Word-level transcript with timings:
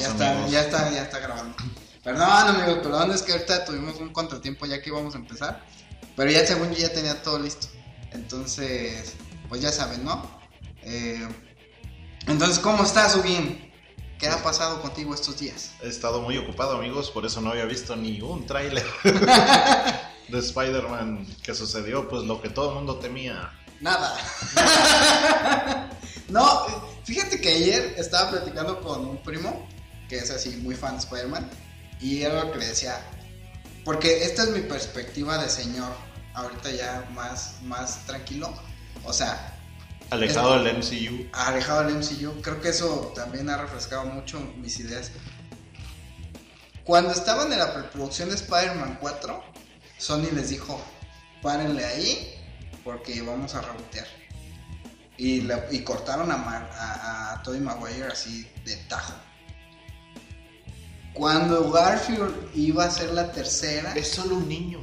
ya 0.00 0.08
está, 0.08 0.48
ya 0.48 0.60
está, 0.60 0.90
ya 0.90 1.02
está 1.02 1.18
grabando. 1.18 1.56
Perdón, 2.02 2.28
amigos, 2.30 2.78
perdón, 2.82 3.10
es 3.12 3.22
que 3.22 3.32
ahorita 3.32 3.64
tuvimos 3.64 3.96
un 3.96 4.10
contratiempo 4.12 4.66
ya 4.66 4.80
que 4.80 4.90
íbamos 4.90 5.14
a 5.14 5.18
empezar. 5.18 5.64
Pero 6.16 6.30
ya 6.30 6.46
según 6.46 6.70
yo 6.70 6.78
ya 6.78 6.92
tenía 6.92 7.22
todo 7.22 7.38
listo. 7.38 7.68
Entonces, 8.12 9.14
pues 9.48 9.60
ya 9.60 9.72
saben, 9.72 10.04
¿no? 10.04 10.40
Eh, 10.82 11.28
entonces, 12.26 12.58
¿cómo 12.58 12.84
estás, 12.84 13.16
Ugin? 13.16 13.72
¿Qué 14.18 14.28
ha 14.28 14.42
pasado 14.42 14.80
contigo 14.80 15.14
estos 15.14 15.38
días? 15.38 15.72
He 15.82 15.88
estado 15.88 16.22
muy 16.22 16.38
ocupado, 16.38 16.76
amigos, 16.76 17.10
por 17.10 17.26
eso 17.26 17.40
no 17.42 17.50
había 17.50 17.66
visto 17.66 17.94
ni 17.96 18.20
un 18.22 18.46
tráiler 18.46 18.86
de 20.28 20.38
Spider-Man 20.38 21.26
que 21.42 21.54
sucedió, 21.54 22.08
pues 22.08 22.22
lo 22.24 22.40
que 22.40 22.48
todo 22.48 22.70
el 22.70 22.76
mundo 22.76 22.96
temía. 22.96 23.52
Nada. 23.80 24.16
no, 26.28 26.66
fíjate 27.04 27.40
que 27.40 27.48
ayer 27.50 27.94
estaba 27.98 28.30
platicando 28.30 28.80
con 28.80 29.04
un 29.04 29.22
primo, 29.22 29.68
que 30.08 30.16
es 30.18 30.30
así 30.30 30.56
muy 30.56 30.74
fan 30.74 30.92
de 30.92 30.98
Spider-Man, 30.98 31.48
y 32.00 32.22
era 32.22 32.44
lo 32.44 32.52
que 32.52 32.58
le 32.58 32.66
decía, 32.66 33.00
porque 33.84 34.24
esta 34.24 34.42
es 34.44 34.50
mi 34.50 34.60
perspectiva 34.60 35.38
de 35.38 35.48
señor, 35.48 35.92
ahorita 36.34 36.70
ya 36.70 37.08
más, 37.12 37.56
más 37.62 38.04
tranquilo. 38.06 38.52
O 39.04 39.12
sea... 39.12 39.52
Alejado 40.10 40.62
del 40.62 40.78
MCU. 40.78 41.28
Alejado 41.32 41.84
del 41.84 41.96
MCU. 41.96 42.40
Creo 42.42 42.60
que 42.60 42.68
eso 42.68 43.12
también 43.14 43.48
ha 43.50 43.56
refrescado 43.56 44.04
mucho 44.04 44.40
mis 44.56 44.78
ideas. 44.78 45.10
Cuando 46.84 47.10
estaban 47.10 47.52
en 47.52 47.58
la 47.58 47.74
preproducción 47.74 48.28
de 48.28 48.36
Spider-Man 48.36 48.98
4, 49.00 49.44
Sony 49.98 50.30
les 50.32 50.50
dijo, 50.50 50.80
párenle 51.42 51.84
ahí 51.84 52.34
porque 52.84 53.20
vamos 53.22 53.54
a 53.54 53.62
rebotear. 53.62 54.06
Y, 55.16 55.48
y 55.70 55.82
cortaron 55.82 56.30
a, 56.30 56.34
a, 56.34 57.32
a 57.32 57.42
Tobey 57.42 57.60
Maguire 57.60 58.06
así 58.06 58.48
de 58.64 58.76
tajo. 58.88 59.14
Cuando 61.16 61.70
Garfield 61.70 62.50
iba 62.54 62.84
a 62.84 62.90
ser 62.90 63.14
la 63.14 63.32
tercera. 63.32 63.94
Es 63.94 64.08
solo 64.08 64.36
un 64.36 64.48
niño. 64.48 64.80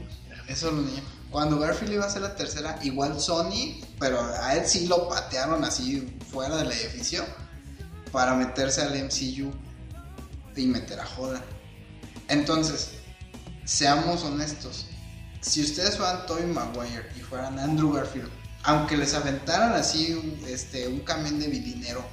Es 0.47 0.59
solo 0.59 0.79
un 0.79 0.87
niño. 0.87 1.03
Cuando 1.29 1.59
Garfield 1.59 1.93
iba 1.93 2.05
a 2.05 2.09
ser 2.09 2.23
la 2.23 2.35
tercera, 2.35 2.79
igual 2.81 3.19
Sony, 3.19 3.79
pero 3.99 4.19
a 4.19 4.55
él 4.55 4.65
sí 4.65 4.87
lo 4.87 5.07
patearon 5.09 5.63
así 5.63 6.15
fuera 6.31 6.57
del 6.57 6.71
edificio 6.71 7.23
para 8.11 8.35
meterse 8.35 8.81
al 8.81 8.93
MCU 8.93 9.51
y 10.55 10.65
meter 10.65 10.99
a 10.99 11.05
Joda. 11.05 11.41
Entonces, 12.29 12.91
seamos 13.65 14.23
honestos. 14.23 14.87
Si 15.41 15.61
ustedes 15.61 15.97
fueran 15.97 16.25
Tobey 16.25 16.45
Maguire 16.45 17.09
y 17.15 17.21
fueran 17.21 17.59
Andrew 17.59 17.93
Garfield, 17.93 18.29
aunque 18.63 18.97
les 18.97 19.13
aventaran 19.13 19.73
así 19.73 20.39
este, 20.47 20.87
un 20.87 21.01
camión 21.01 21.39
de 21.39 21.47
dinero 21.47 22.03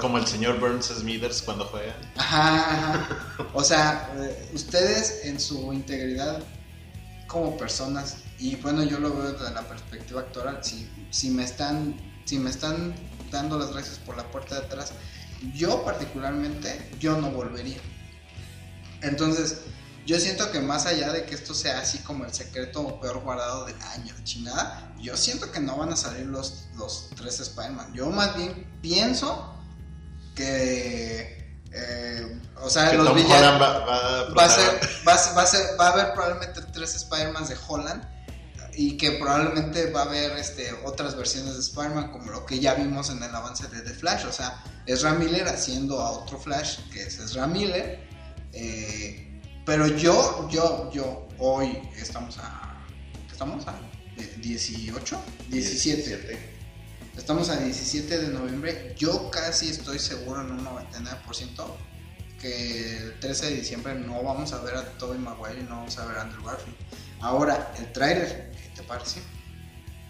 como 0.00 0.18
el 0.18 0.26
señor 0.26 0.58
Burns 0.58 0.86
Smithers 0.86 1.42
cuando 1.42 1.66
juega. 1.66 1.94
Ajá, 2.16 3.08
O 3.52 3.62
sea, 3.62 4.12
eh, 4.16 4.50
ustedes 4.54 5.24
en 5.24 5.38
su 5.38 5.72
integridad 5.72 6.42
como 7.26 7.56
personas, 7.56 8.18
y 8.38 8.56
bueno, 8.56 8.82
yo 8.84 8.98
lo 8.98 9.14
veo 9.14 9.32
desde 9.32 9.52
la 9.52 9.62
perspectiva 9.62 10.20
actoral, 10.20 10.62
si, 10.62 10.88
si, 11.10 11.30
me 11.30 11.44
están, 11.44 11.96
si 12.24 12.38
me 12.38 12.50
están 12.50 12.94
dando 13.30 13.58
las 13.58 13.72
gracias 13.72 13.98
por 13.98 14.16
la 14.16 14.24
puerta 14.30 14.60
de 14.60 14.66
atrás, 14.66 14.92
yo 15.54 15.84
particularmente, 15.84 16.90
yo 16.98 17.20
no 17.20 17.30
volvería. 17.30 17.78
Entonces, 19.02 19.62
yo 20.06 20.20
siento 20.20 20.50
que 20.50 20.60
más 20.60 20.86
allá 20.86 21.12
de 21.12 21.24
que 21.24 21.34
esto 21.34 21.54
sea 21.54 21.80
así 21.80 21.98
como 21.98 22.24
el 22.24 22.32
secreto 22.32 23.00
peor 23.00 23.20
guardado 23.20 23.64
del 23.64 23.80
año, 23.82 24.14
chingada, 24.22 24.94
yo 25.00 25.16
siento 25.16 25.50
que 25.50 25.60
no 25.60 25.76
van 25.76 25.92
a 25.92 25.96
salir 25.96 26.26
los, 26.26 26.66
los 26.76 27.10
tres 27.16 27.40
Spider-Man. 27.40 27.94
Yo 27.94 28.10
más 28.10 28.36
bien 28.36 28.66
pienso 28.82 29.53
que 30.34 31.44
eh, 31.72 32.40
o 32.60 32.70
sea, 32.70 32.92
los 32.94 33.14
villanos 33.14 33.60
va, 33.60 34.44
a 34.44 34.48
ser, 34.48 34.80
va, 35.06 35.42
a 35.42 35.46
ser, 35.46 35.78
va 35.78 35.88
a 35.88 35.92
haber 35.92 36.12
probablemente 36.14 36.62
tres 36.72 36.94
Spider-Man 36.94 37.46
de 37.46 37.56
Holland 37.66 38.02
y 38.76 38.96
que 38.96 39.12
probablemente 39.12 39.90
va 39.90 40.02
a 40.02 40.04
haber 40.04 40.32
este, 40.38 40.72
otras 40.84 41.16
versiones 41.16 41.54
de 41.54 41.60
Spider-Man 41.60 42.12
como 42.12 42.30
lo 42.30 42.46
que 42.46 42.60
ya 42.60 42.74
vimos 42.74 43.10
en 43.10 43.22
el 43.22 43.34
avance 43.34 43.66
de 43.68 43.80
The 43.80 43.90
Flash, 43.90 44.24
o 44.26 44.32
sea, 44.32 44.62
Ezra 44.86 45.14
Miller 45.14 45.48
haciendo 45.48 46.00
a 46.00 46.10
otro 46.10 46.38
Flash 46.38 46.78
que 46.92 47.02
es 47.02 47.18
Ezra 47.18 47.46
Miller, 47.46 48.06
eh, 48.52 49.40
pero 49.66 49.86
yo, 49.88 50.48
yo, 50.50 50.90
yo, 50.92 51.28
hoy 51.38 51.78
estamos 51.96 52.38
a, 52.38 52.84
estamos 53.30 53.66
a 53.66 53.74
18, 54.40 55.20
17. 55.48 56.53
Estamos 57.16 57.48
a 57.48 57.56
17 57.56 58.18
de 58.18 58.28
noviembre. 58.28 58.94
Yo 58.98 59.30
casi 59.30 59.70
estoy 59.70 59.98
seguro 59.98 60.40
en 60.40 60.50
un 60.50 60.64
99% 60.64 61.64
que 62.40 62.96
el 62.98 63.20
13 63.20 63.46
de 63.46 63.56
diciembre 63.56 63.94
no 63.94 64.22
vamos 64.22 64.52
a 64.52 64.60
ver 64.62 64.74
a 64.74 64.84
Tobey 64.98 65.18
Maguire 65.18 65.60
y 65.60 65.62
no 65.62 65.76
vamos 65.76 65.96
a 65.98 66.06
ver 66.06 66.18
a 66.18 66.22
Andrew 66.22 66.44
Garfield. 66.44 66.76
Ahora, 67.20 67.72
el 67.78 67.92
trailer, 67.92 68.50
¿qué 68.52 68.68
te 68.74 68.82
parece? 68.82 69.20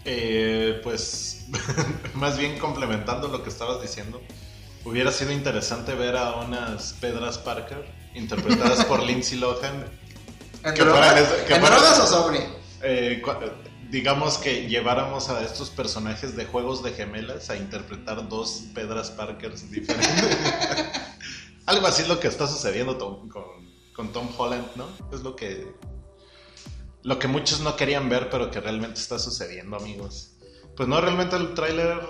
Eh, 0.03 0.81
pues 0.83 1.45
más 2.15 2.37
bien 2.37 2.57
complementando 2.59 3.27
lo 3.27 3.43
que 3.43 3.49
estabas 3.49 3.81
diciendo, 3.81 4.21
hubiera 4.83 5.11
sido 5.11 5.31
interesante 5.31 5.93
ver 5.93 6.17
a 6.17 6.35
unas 6.37 6.93
Pedras 6.93 7.37
Parker 7.37 7.85
interpretadas 8.15 8.83
por 8.85 9.01
Lindsay 9.05 9.37
Lohan. 9.37 9.85
¿En 10.63 10.75
drogas, 10.75 11.99
o 11.99 12.07
sobre? 12.07 12.39
Eh, 12.81 13.21
digamos 13.95 14.37
que 14.37 14.67
lleváramos 14.67 15.29
a 15.29 15.41
estos 15.41 15.69
personajes 15.69 16.35
de 16.35 16.43
juegos 16.43 16.83
de 16.83 16.91
gemelas 16.91 17.49
a 17.49 17.55
interpretar 17.55 18.27
dos 18.27 18.65
Pedras 18.73 19.09
Parkers 19.09 19.71
diferentes. 19.71 20.37
Algo 21.65 21.87
así 21.87 22.01
es 22.01 22.09
lo 22.09 22.19
que 22.19 22.27
está 22.27 22.45
sucediendo 22.45 22.97
con, 22.97 24.11
Tom 24.11 24.27
Holland, 24.37 24.67
¿no? 24.75 24.89
Es 25.13 25.21
lo 25.21 25.37
que 25.37 25.73
lo 27.03 27.19
que 27.19 27.29
muchos 27.29 27.61
no 27.61 27.77
querían 27.77 28.09
ver, 28.09 28.29
pero 28.29 28.51
que 28.51 28.59
realmente 28.59 28.99
está 28.99 29.17
sucediendo, 29.17 29.77
amigos. 29.77 30.33
Pues 30.75 30.89
no, 30.89 30.99
realmente 30.99 31.37
el 31.37 31.53
tráiler, 31.53 32.01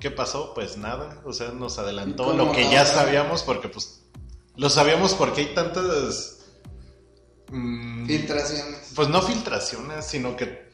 ¿qué 0.00 0.10
pasó? 0.10 0.54
Pues 0.54 0.78
nada, 0.78 1.20
o 1.26 1.34
sea, 1.34 1.50
nos 1.50 1.78
adelantó 1.78 2.32
lo 2.32 2.52
que 2.52 2.70
ya 2.70 2.86
sabíamos, 2.86 3.42
porque 3.42 3.68
pues 3.68 4.00
lo 4.56 4.70
sabíamos 4.70 5.12
porque 5.12 5.42
hay 5.42 5.54
tantas... 5.54 6.38
Mm, 7.50 8.06
filtraciones. 8.06 8.92
Pues 8.96 9.08
no 9.08 9.20
filtraciones, 9.20 10.06
sino 10.06 10.36
que 10.36 10.72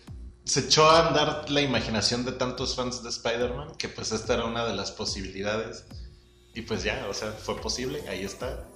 se 0.50 0.60
echó 0.60 0.90
a 0.90 1.06
andar 1.06 1.48
la 1.48 1.60
imaginación 1.60 2.24
de 2.24 2.32
tantos 2.32 2.74
fans 2.74 3.04
de 3.04 3.08
Spider-Man 3.08 3.76
que 3.78 3.88
pues 3.88 4.10
esta 4.10 4.34
era 4.34 4.46
una 4.46 4.64
de 4.64 4.74
las 4.74 4.90
posibilidades. 4.90 5.84
Y 6.54 6.62
pues 6.62 6.82
ya, 6.82 7.06
o 7.08 7.14
sea, 7.14 7.30
fue 7.30 7.60
posible, 7.60 8.02
ahí 8.08 8.24
está. 8.24 8.66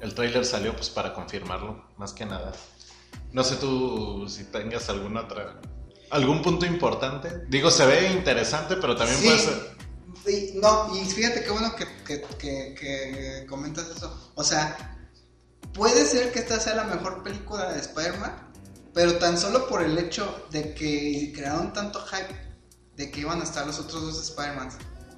El 0.00 0.16
tráiler 0.16 0.44
salió 0.44 0.74
pues 0.74 0.90
para 0.90 1.14
confirmarlo, 1.14 1.84
más 1.96 2.12
que 2.12 2.26
nada. 2.26 2.50
No 3.30 3.44
sé 3.44 3.54
tú 3.54 4.26
si 4.28 4.44
tengas 4.46 4.88
alguna 4.88 5.20
otra... 5.20 5.60
¿Algún 6.10 6.42
punto 6.42 6.66
importante? 6.66 7.44
Digo, 7.46 7.70
se 7.70 7.86
ve 7.86 8.10
interesante, 8.10 8.74
pero 8.74 8.96
también 8.96 9.20
puede 9.22 9.38
ser... 9.38 9.76
no, 10.56 10.92
y 10.96 11.04
fíjate 11.04 11.44
qué 11.44 11.50
bueno 11.52 11.72
que, 11.76 12.24
que 12.74 13.46
comentas 13.48 13.88
eso. 13.90 14.32
O 14.34 14.42
sea, 14.42 14.98
puede 15.72 16.04
ser 16.04 16.32
que 16.32 16.40
esta 16.40 16.58
sea 16.58 16.74
la 16.74 16.84
mejor 16.84 17.22
película 17.22 17.72
de 17.72 17.78
Spider-Man, 17.78 18.45
pero 18.96 19.18
tan 19.18 19.38
solo 19.38 19.68
por 19.68 19.82
el 19.82 19.98
hecho 19.98 20.46
de 20.50 20.72
que 20.72 21.30
crearon 21.36 21.70
tanto 21.74 22.00
hype 22.06 22.34
de 22.96 23.10
que 23.10 23.20
iban 23.20 23.42
a 23.42 23.44
estar 23.44 23.66
los 23.66 23.78
otros 23.78 24.00
dos 24.00 24.30
Spider-Man 24.30 24.70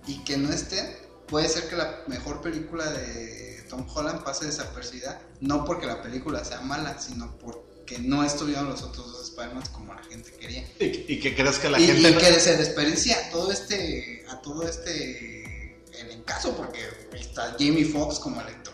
y 0.08 0.18
que 0.24 0.36
no 0.36 0.52
estén, 0.52 0.96
puede 1.28 1.48
ser 1.48 1.68
que 1.68 1.76
la 1.76 2.02
mejor 2.08 2.42
película 2.42 2.90
de 2.90 3.64
Tom 3.70 3.86
Holland 3.88 4.24
pase 4.24 4.46
desapercibida, 4.46 5.22
no 5.40 5.64
porque 5.64 5.86
la 5.86 6.02
película 6.02 6.44
sea 6.44 6.60
mala, 6.60 7.00
sino 7.00 7.38
porque 7.38 8.00
no 8.00 8.24
estuvieron 8.24 8.68
los 8.68 8.82
otros 8.82 9.12
dos 9.12 9.28
Spider-Man 9.28 9.62
como 9.70 9.94
la 9.94 10.02
gente 10.02 10.32
quería. 10.32 10.68
¿Y, 10.80 11.20
que 11.20 11.36
crees 11.36 11.60
que 11.60 11.70
la 11.70 11.78
gente... 11.78 12.10
Y 12.10 12.14
que 12.14 12.40
se 12.40 12.56
desperdicia 12.56 13.30
todo 13.30 13.52
este, 13.52 14.26
a 14.28 14.42
todo 14.42 14.64
este, 14.64 15.84
el 16.00 16.10
encaso, 16.10 16.56
porque 16.56 16.80
está 17.12 17.54
Jamie 17.56 17.84
Foxx 17.84 18.18
como 18.18 18.40
Electro, 18.40 18.72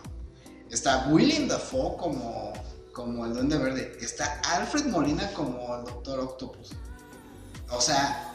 está 0.70 1.08
William 1.08 1.46
Dafoe 1.46 1.98
como 1.98 2.54
como 2.94 3.26
el 3.26 3.34
Duende 3.34 3.58
Verde. 3.58 3.98
Está 4.00 4.40
Alfred 4.54 4.86
Molina 4.86 5.30
como 5.34 5.76
el 5.76 5.84
Doctor 5.84 6.20
Octopus. 6.20 6.70
O 7.70 7.80
sea, 7.80 8.34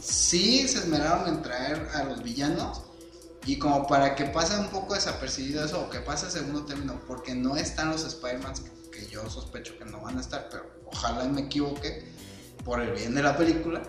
sí 0.00 0.66
se 0.66 0.78
esmeraron 0.78 1.28
en 1.28 1.42
traer 1.42 1.86
a 1.94 2.04
los 2.04 2.22
villanos. 2.22 2.82
Y 3.44 3.58
como 3.58 3.86
para 3.88 4.14
que 4.14 4.26
pase 4.26 4.56
un 4.56 4.68
poco 4.68 4.94
desapercibido 4.94 5.64
eso, 5.64 5.82
o 5.82 5.90
que 5.90 5.98
pase 5.98 6.30
segundo 6.30 6.64
término, 6.64 7.00
porque 7.08 7.34
no 7.34 7.56
están 7.56 7.90
los 7.90 8.04
Spider-Man 8.04 8.54
que, 8.92 9.06
yo 9.08 9.28
sospecho 9.28 9.76
que 9.78 9.84
no 9.84 10.00
van 10.00 10.16
a 10.16 10.20
estar, 10.20 10.48
pero 10.48 10.70
ojalá 10.86 11.24
me 11.24 11.42
equivoque 11.42 12.08
por 12.64 12.80
el 12.80 12.92
bien 12.92 13.14
de 13.14 13.22
la 13.22 13.36
película. 13.36 13.82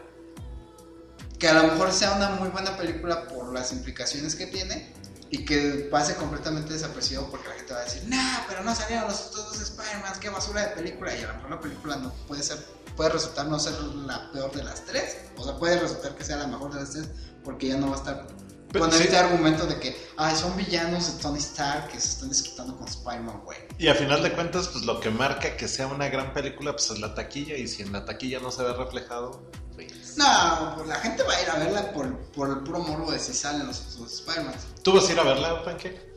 Que 1.37 1.49
a 1.49 1.53
lo 1.53 1.63
mejor 1.71 1.91
sea 1.91 2.13
una 2.13 2.29
muy 2.31 2.49
buena 2.49 2.75
película 2.77 3.27
por 3.27 3.53
las 3.53 3.71
implicaciones 3.71 4.35
que 4.35 4.47
tiene, 4.47 4.91
y 5.33 5.45
que 5.45 5.87
pase 5.89 6.15
completamente 6.15 6.73
desapercibido 6.73 7.27
porque 7.31 7.49
la 7.49 7.55
gente 7.55 7.73
va 7.73 7.79
a 7.79 7.83
decir, 7.85 8.03
nah, 8.05 8.45
pero 8.47 8.63
no 8.63 8.75
salieron 8.75 9.07
los 9.07 9.19
otros 9.19 9.47
dos 9.47 9.61
Spider-Man, 9.61 10.13
qué 10.21 10.29
basura 10.29 10.67
de 10.67 10.75
película. 10.75 11.17
Y 11.17 11.23
a 11.23 11.27
lo 11.29 11.33
mejor 11.33 11.49
la 11.49 11.59
película 11.59 11.95
no 11.95 12.13
puede 12.27 12.43
ser, 12.43 12.59
puede 12.95 13.09
resultar 13.09 13.47
no 13.47 13.57
ser 13.57 13.73
la 13.81 14.31
peor 14.31 14.51
de 14.51 14.63
las 14.63 14.85
tres. 14.85 15.17
O 15.35 15.43
sea, 15.43 15.57
puede 15.57 15.79
resultar 15.79 16.13
que 16.15 16.23
sea 16.23 16.37
la 16.37 16.45
mejor 16.45 16.71
de 16.71 16.81
las 16.81 16.91
tres 16.91 17.09
porque 17.43 17.69
ya 17.69 17.77
no 17.77 17.87
va 17.87 17.95
a 17.95 17.97
estar 17.97 18.27
Pero 18.71 18.85
con 18.85 18.93
sí. 18.93 19.05
este 19.05 19.17
argumento 19.17 19.65
de 19.65 19.79
que, 19.79 19.97
ay, 20.17 20.35
son 20.35 20.55
villanos 20.55 21.11
de 21.11 21.19
Tony 21.19 21.39
Stark 21.39 21.87
que 21.87 21.99
se 21.99 22.09
están 22.09 22.29
discutiendo 22.29 22.77
con 22.77 22.87
Spider-Man, 22.87 23.41
güey. 23.43 23.57
Y 23.79 23.87
a 23.87 23.95
final 23.95 24.21
de 24.21 24.33
cuentas, 24.33 24.67
pues 24.67 24.85
lo 24.85 24.99
que 24.99 25.09
marca 25.09 25.57
que 25.57 25.67
sea 25.67 25.87
una 25.87 26.09
gran 26.09 26.31
película, 26.35 26.73
pues 26.73 26.91
es 26.91 26.99
la 26.99 27.15
taquilla. 27.15 27.57
Y 27.57 27.67
si 27.67 27.81
en 27.81 27.91
la 27.91 28.05
taquilla 28.05 28.39
no 28.39 28.51
se 28.51 28.61
ve 28.61 28.71
reflejado, 28.73 29.49
pues... 29.75 30.17
No, 30.17 30.73
pues 30.75 30.87
la 30.87 30.95
gente 30.95 31.23
va 31.23 31.33
a 31.33 31.41
ir 31.41 31.49
a 31.49 31.55
verla 31.55 31.91
por, 31.91 32.17
por 32.31 32.49
el 32.49 32.57
puro 32.59 32.79
morbo 32.79 33.11
de 33.11 33.19
si 33.19 33.33
salen 33.33 33.67
los 33.67 33.79
otros 33.95 34.13
Spider-Man. 34.13 34.55
¿Tú 34.83 34.93
vas 34.93 35.07
a 35.09 35.11
ir 35.11 35.19
a 35.19 35.23
verla, 35.23 35.63
Pancake? 35.63 36.13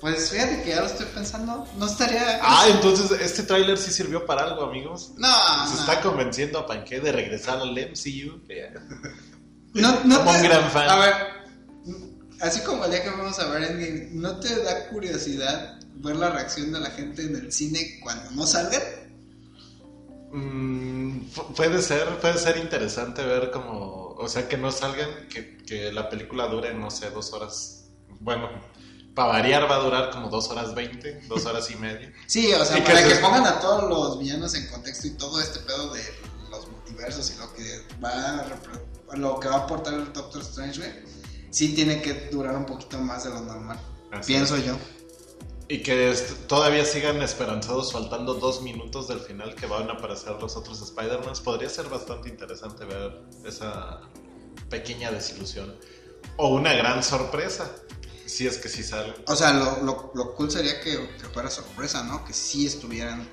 Pues 0.00 0.30
fíjate 0.30 0.62
que 0.62 0.70
ya 0.70 0.80
lo 0.80 0.86
estoy 0.86 1.06
pensando, 1.06 1.66
no 1.76 1.86
estaría... 1.86 2.40
Ah, 2.42 2.66
entonces 2.70 3.10
este 3.20 3.42
tráiler 3.42 3.76
sí 3.76 3.90
sirvió 3.92 4.24
para 4.24 4.44
algo, 4.44 4.64
amigos. 4.64 5.12
No, 5.18 5.28
Se 5.68 5.74
no. 5.74 5.80
está 5.80 6.00
convenciendo 6.00 6.58
a 6.58 6.66
Pancake 6.66 7.00
de 7.00 7.12
regresar 7.12 7.58
al 7.58 7.72
MCU. 7.72 8.40
No, 9.74 10.04
no 10.04 10.18
Como 10.18 10.30
un 10.30 10.42
gran 10.42 10.70
fan. 10.70 10.88
A 10.88 10.96
ver, 10.96 11.14
así 12.40 12.60
como 12.60 12.86
el 12.86 12.92
día 12.92 13.02
que 13.02 13.10
vamos 13.10 13.38
a 13.38 13.46
ver 13.48 13.62
Endgame, 13.64 14.08
¿no 14.12 14.40
te 14.40 14.62
da 14.62 14.88
curiosidad 14.88 15.78
ver 15.96 16.16
la 16.16 16.30
reacción 16.30 16.72
de 16.72 16.80
la 16.80 16.90
gente 16.90 17.22
en 17.22 17.36
el 17.36 17.52
cine 17.52 18.00
cuando 18.02 18.30
no 18.30 18.46
salgan? 18.46 18.82
Mm, 20.32 21.30
pu- 21.34 21.54
puede 21.54 21.82
ser, 21.82 22.06
puede 22.20 22.38
ser 22.38 22.56
interesante 22.58 23.24
ver 23.24 23.50
como, 23.50 24.14
o 24.16 24.28
sea, 24.28 24.48
que 24.48 24.56
no 24.56 24.70
salgan, 24.70 25.28
que, 25.28 25.56
que 25.58 25.92
la 25.92 26.08
película 26.08 26.46
dure, 26.46 26.72
no 26.74 26.90
sé, 26.90 27.10
dos 27.10 27.32
horas. 27.32 27.84
Bueno, 28.20 28.48
para 29.14 29.32
variar 29.32 29.68
va 29.70 29.76
a 29.76 29.80
durar 29.80 30.10
como 30.10 30.28
dos 30.28 30.48
horas 30.50 30.74
veinte, 30.74 31.20
dos 31.28 31.44
horas 31.46 31.70
y 31.70 31.76
media. 31.76 32.12
Sí, 32.26 32.52
o 32.52 32.64
sea, 32.64 32.78
Y 32.78 32.82
para 32.82 33.02
que, 33.06 33.14
pongan 33.16 33.46
a 33.46 33.58
todos 33.60 33.88
los 33.90 34.18
villanos 34.20 34.54
en 34.54 34.68
contexto 34.68 35.06
y 35.08 35.10
todo 35.10 35.40
este 35.40 35.58
pedo 35.60 35.92
de 35.92 36.02
los 36.50 36.68
multiversos 36.70 37.32
y 37.34 37.38
lo 37.38 37.52
que 37.52 37.86
va 38.02 38.10
a, 39.10 39.16
lo 39.16 39.40
que 39.40 39.48
va 39.48 39.54
a 39.56 39.58
aportar 39.60 39.94
el 39.94 40.12
Doctor 40.12 40.42
Strange, 40.42 40.78
güey, 40.78 40.92
sí 41.50 41.74
tiene 41.74 42.00
que 42.02 42.28
durar 42.30 42.54
un 42.56 42.66
poquito 42.66 42.98
más 42.98 43.24
de 43.24 43.30
lo 43.30 43.40
normal. 43.40 43.78
Así 44.12 44.32
Pienso 44.32 44.56
es. 44.56 44.64
yo. 44.64 44.76
Y 45.70 45.84
que 45.84 46.12
todavía 46.48 46.84
sigan 46.84 47.22
esperanzados 47.22 47.92
faltando 47.92 48.34
dos 48.34 48.60
minutos 48.60 49.06
del 49.06 49.20
final 49.20 49.54
que 49.54 49.66
van 49.66 49.88
a 49.88 49.92
aparecer 49.92 50.32
los 50.40 50.56
otros 50.56 50.82
Spider-Man. 50.82 51.32
Podría 51.44 51.68
ser 51.68 51.88
bastante 51.88 52.28
interesante 52.28 52.84
ver 52.84 53.22
esa 53.44 54.00
pequeña 54.68 55.12
desilusión. 55.12 55.78
O 56.36 56.48
una 56.48 56.72
gran 56.72 57.04
sorpresa, 57.04 57.70
si 58.26 58.48
es 58.48 58.58
que 58.58 58.68
sí 58.68 58.82
sale. 58.82 59.14
O 59.28 59.36
sea, 59.36 59.52
lo, 59.52 59.80
lo, 59.84 60.10
lo 60.12 60.34
cool 60.34 60.50
sería 60.50 60.80
que, 60.80 61.08
que 61.16 61.28
fuera 61.32 61.48
sorpresa, 61.48 62.02
¿no? 62.02 62.24
Que 62.24 62.32
sí 62.32 62.66
estuvieran 62.66 63.28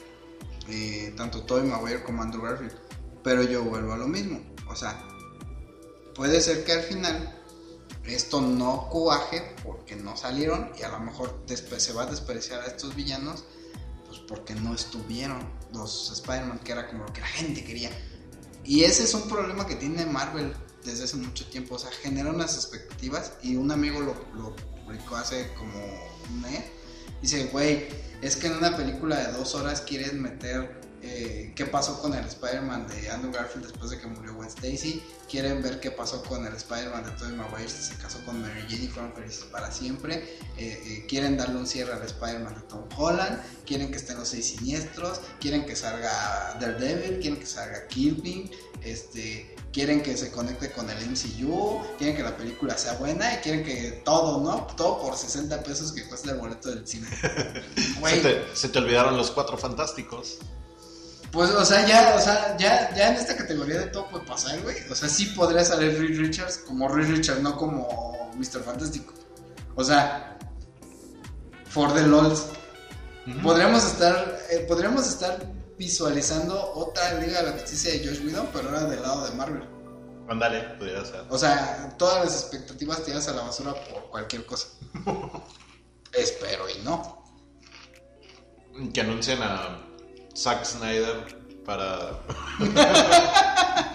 eh, 0.69 1.15
tanto 1.17 1.41
Tobey 1.41 1.63
Maguire 1.63 2.03
como 2.03 2.21
Andrew 2.21 2.43
Garfield. 2.43 2.75
Pero 3.23 3.41
yo 3.41 3.63
vuelvo 3.63 3.93
a 3.93 3.97
lo 3.97 4.07
mismo. 4.07 4.45
O 4.67 4.75
sea, 4.75 5.03
puede 6.13 6.39
ser 6.39 6.63
que 6.65 6.73
al 6.73 6.83
final 6.83 7.36
esto 8.15 8.41
no 8.41 8.87
cuaje 8.89 9.55
porque 9.63 9.95
no 9.95 10.15
salieron 10.15 10.71
y 10.79 10.83
a 10.83 10.89
lo 10.89 10.99
mejor 10.99 11.43
se 11.77 11.93
va 11.93 12.03
a 12.03 12.05
despreciar 12.05 12.61
a 12.61 12.65
estos 12.65 12.95
villanos 12.95 13.43
pues 14.07 14.19
porque 14.19 14.55
no 14.55 14.73
estuvieron 14.73 15.39
los 15.73 16.11
Spider-Man, 16.11 16.59
que 16.59 16.71
era 16.71 16.87
como 16.87 17.03
lo 17.05 17.13
que 17.13 17.21
la 17.21 17.27
gente 17.27 17.63
quería. 17.63 17.91
Y 18.63 18.83
ese 18.83 19.03
es 19.03 19.13
un 19.13 19.27
problema 19.27 19.67
que 19.67 19.75
tiene 19.75 20.05
Marvel 20.05 20.53
desde 20.83 21.03
hace 21.03 21.17
mucho 21.17 21.45
tiempo. 21.47 21.75
O 21.75 21.79
sea, 21.79 21.91
genera 21.91 22.29
unas 22.29 22.55
expectativas 22.55 23.33
y 23.41 23.55
un 23.55 23.71
amigo 23.71 23.99
lo, 23.99 24.15
lo 24.35 24.55
publicó 24.55 25.17
hace 25.17 25.53
como 25.55 25.77
un 26.29 26.41
mes. 26.41 26.63
Dice, 27.21 27.45
güey, 27.47 27.87
es 28.21 28.35
que 28.35 28.47
en 28.47 28.53
una 28.53 28.75
película 28.75 29.17
de 29.17 29.33
dos 29.33 29.55
horas 29.55 29.81
quieres 29.81 30.13
meter 30.13 30.81
eh, 31.03 31.53
qué 31.55 31.65
pasó 31.65 32.01
con 32.01 32.13
el 32.15 32.25
Spider-Man 32.25 32.87
de 32.87 33.09
Andrew 33.11 33.31
Garfield 33.31 33.67
después 33.67 33.91
de 33.91 33.99
que 33.99 34.07
murió 34.07 34.33
Gwen 34.33 34.49
Stacy. 34.49 35.03
Quieren 35.29 35.61
ver 35.61 35.79
qué 35.79 35.91
pasó 35.91 36.23
con 36.23 36.45
el 36.45 36.55
Spider-Man 36.55 37.03
de 37.03 37.11
Tobey 37.11 37.33
Maguire 37.33 37.69
si 37.69 37.83
se 37.83 37.95
casó 37.95 38.23
con 38.25 38.41
Mary 38.41 38.61
Jane 38.67 38.85
y 38.85 38.87
fueron 38.87 39.13
felices 39.13 39.45
para 39.45 39.71
siempre. 39.71 40.37
Eh, 40.57 40.81
eh, 40.85 41.05
quieren 41.07 41.37
darle 41.37 41.57
un 41.57 41.67
cierre 41.67 41.93
al 41.93 42.01
Spider-Man 42.01 42.55
de 42.55 42.61
Tom 42.61 42.83
Holland. 42.95 43.39
Quieren 43.65 43.91
que 43.91 43.97
estén 43.97 44.17
los 44.17 44.29
seis 44.29 44.47
siniestros. 44.47 45.21
Quieren 45.39 45.65
que 45.65 45.75
salga 45.75 46.57
Daredevil. 46.59 47.19
Quieren 47.19 47.39
que 47.39 47.45
salga 47.45 47.87
Killpin. 47.87 48.49
Este, 48.81 49.55
quieren 49.71 50.01
que 50.01 50.17
se 50.17 50.31
conecte 50.31 50.71
con 50.71 50.89
el 50.89 50.97
MCU. 51.05 51.79
Quieren 51.99 52.15
que 52.15 52.23
la 52.23 52.35
película 52.35 52.75
sea 52.75 52.93
buena. 52.93 53.35
Y 53.35 53.37
quieren 53.37 53.63
que 53.63 54.01
todo, 54.03 54.41
¿no? 54.41 54.65
Todo 54.75 54.99
por 54.99 55.15
60 55.15 55.61
pesos 55.61 55.91
que 55.91 56.07
cuesta 56.07 56.31
el 56.31 56.37
boleto 56.37 56.69
del 56.69 56.87
cine. 56.87 57.07
Se 58.07 58.21
te, 58.21 58.55
se 58.55 58.69
te 58.69 58.79
olvidaron 58.79 59.17
los 59.17 59.31
cuatro 59.31 59.57
fantásticos. 59.57 60.39
Pues, 61.37 61.51
o 61.51 61.63
sea, 61.63 61.85
ya, 61.85 62.15
o 62.17 62.19
sea, 62.19 62.57
ya, 62.57 62.91
ya 62.95 63.09
en 63.09 63.17
esta 63.17 63.37
categoría 63.37 63.77
de 63.81 63.85
todo 63.85 64.09
puede 64.09 64.25
pasar, 64.25 64.59
güey. 64.63 64.75
O 64.89 64.95
sea, 64.95 65.07
sí 65.07 65.27
podría 65.27 65.63
salir 65.63 65.95
Reed 65.99 66.17
Richards 66.17 66.57
como 66.65 66.87
Reed 66.87 67.11
Richards, 67.11 67.43
no 67.43 67.55
como 67.55 68.31
Mr. 68.35 68.63
Fantástico. 68.63 69.13
O 69.75 69.83
sea, 69.83 70.35
for 71.69 71.93
the 71.93 72.01
lols. 72.01 72.47
Podríamos 73.43 73.85
estar, 73.85 74.39
eh, 74.49 74.65
podríamos 74.67 75.07
estar 75.07 75.37
visualizando 75.77 76.73
otra 76.73 77.13
Liga 77.19 77.43
de 77.43 77.51
la 77.51 77.51
Justicia 77.51 77.91
de 77.91 78.07
Josh 78.07 78.25
Whedon, 78.25 78.47
pero 78.51 78.69
ahora 78.69 78.85
del 78.85 79.03
lado 79.03 79.27
de 79.29 79.35
Marvel. 79.35 79.69
Ándale, 80.27 80.61
pudiera 80.79 81.05
ser. 81.05 81.23
O 81.29 81.37
sea, 81.37 81.93
todas 81.99 82.25
las 82.25 82.41
expectativas 82.41 83.03
tiradas 83.03 83.27
a 83.27 83.33
la 83.33 83.43
basura 83.43 83.75
por 83.75 84.09
cualquier 84.09 84.43
cosa. 84.47 84.69
Espero 86.13 86.67
y 86.67 86.83
no. 86.83 87.23
Que 88.91 89.01
anuncien 89.01 89.39
a 89.43 89.86
Zack 90.37 90.65
Snyder 90.65 91.35
para, 91.65 92.21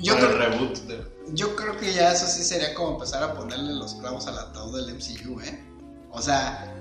Yo 0.00 0.14
para 0.14 0.26
el 0.26 0.36
creo, 0.36 0.50
reboot 0.50 0.78
de... 0.86 1.04
yo 1.34 1.54
creo 1.54 1.76
que 1.76 1.92
ya 1.92 2.12
eso 2.12 2.26
sí 2.26 2.42
sería 2.42 2.74
como 2.74 2.94
empezar 2.94 3.22
a 3.22 3.34
ponerle 3.34 3.74
los 3.74 3.94
clavos 3.94 4.26
al 4.26 4.38
ataúd 4.38 4.74
del 4.76 4.94
MCU, 4.96 5.40
¿eh? 5.40 5.64
O 6.10 6.20
sea, 6.20 6.72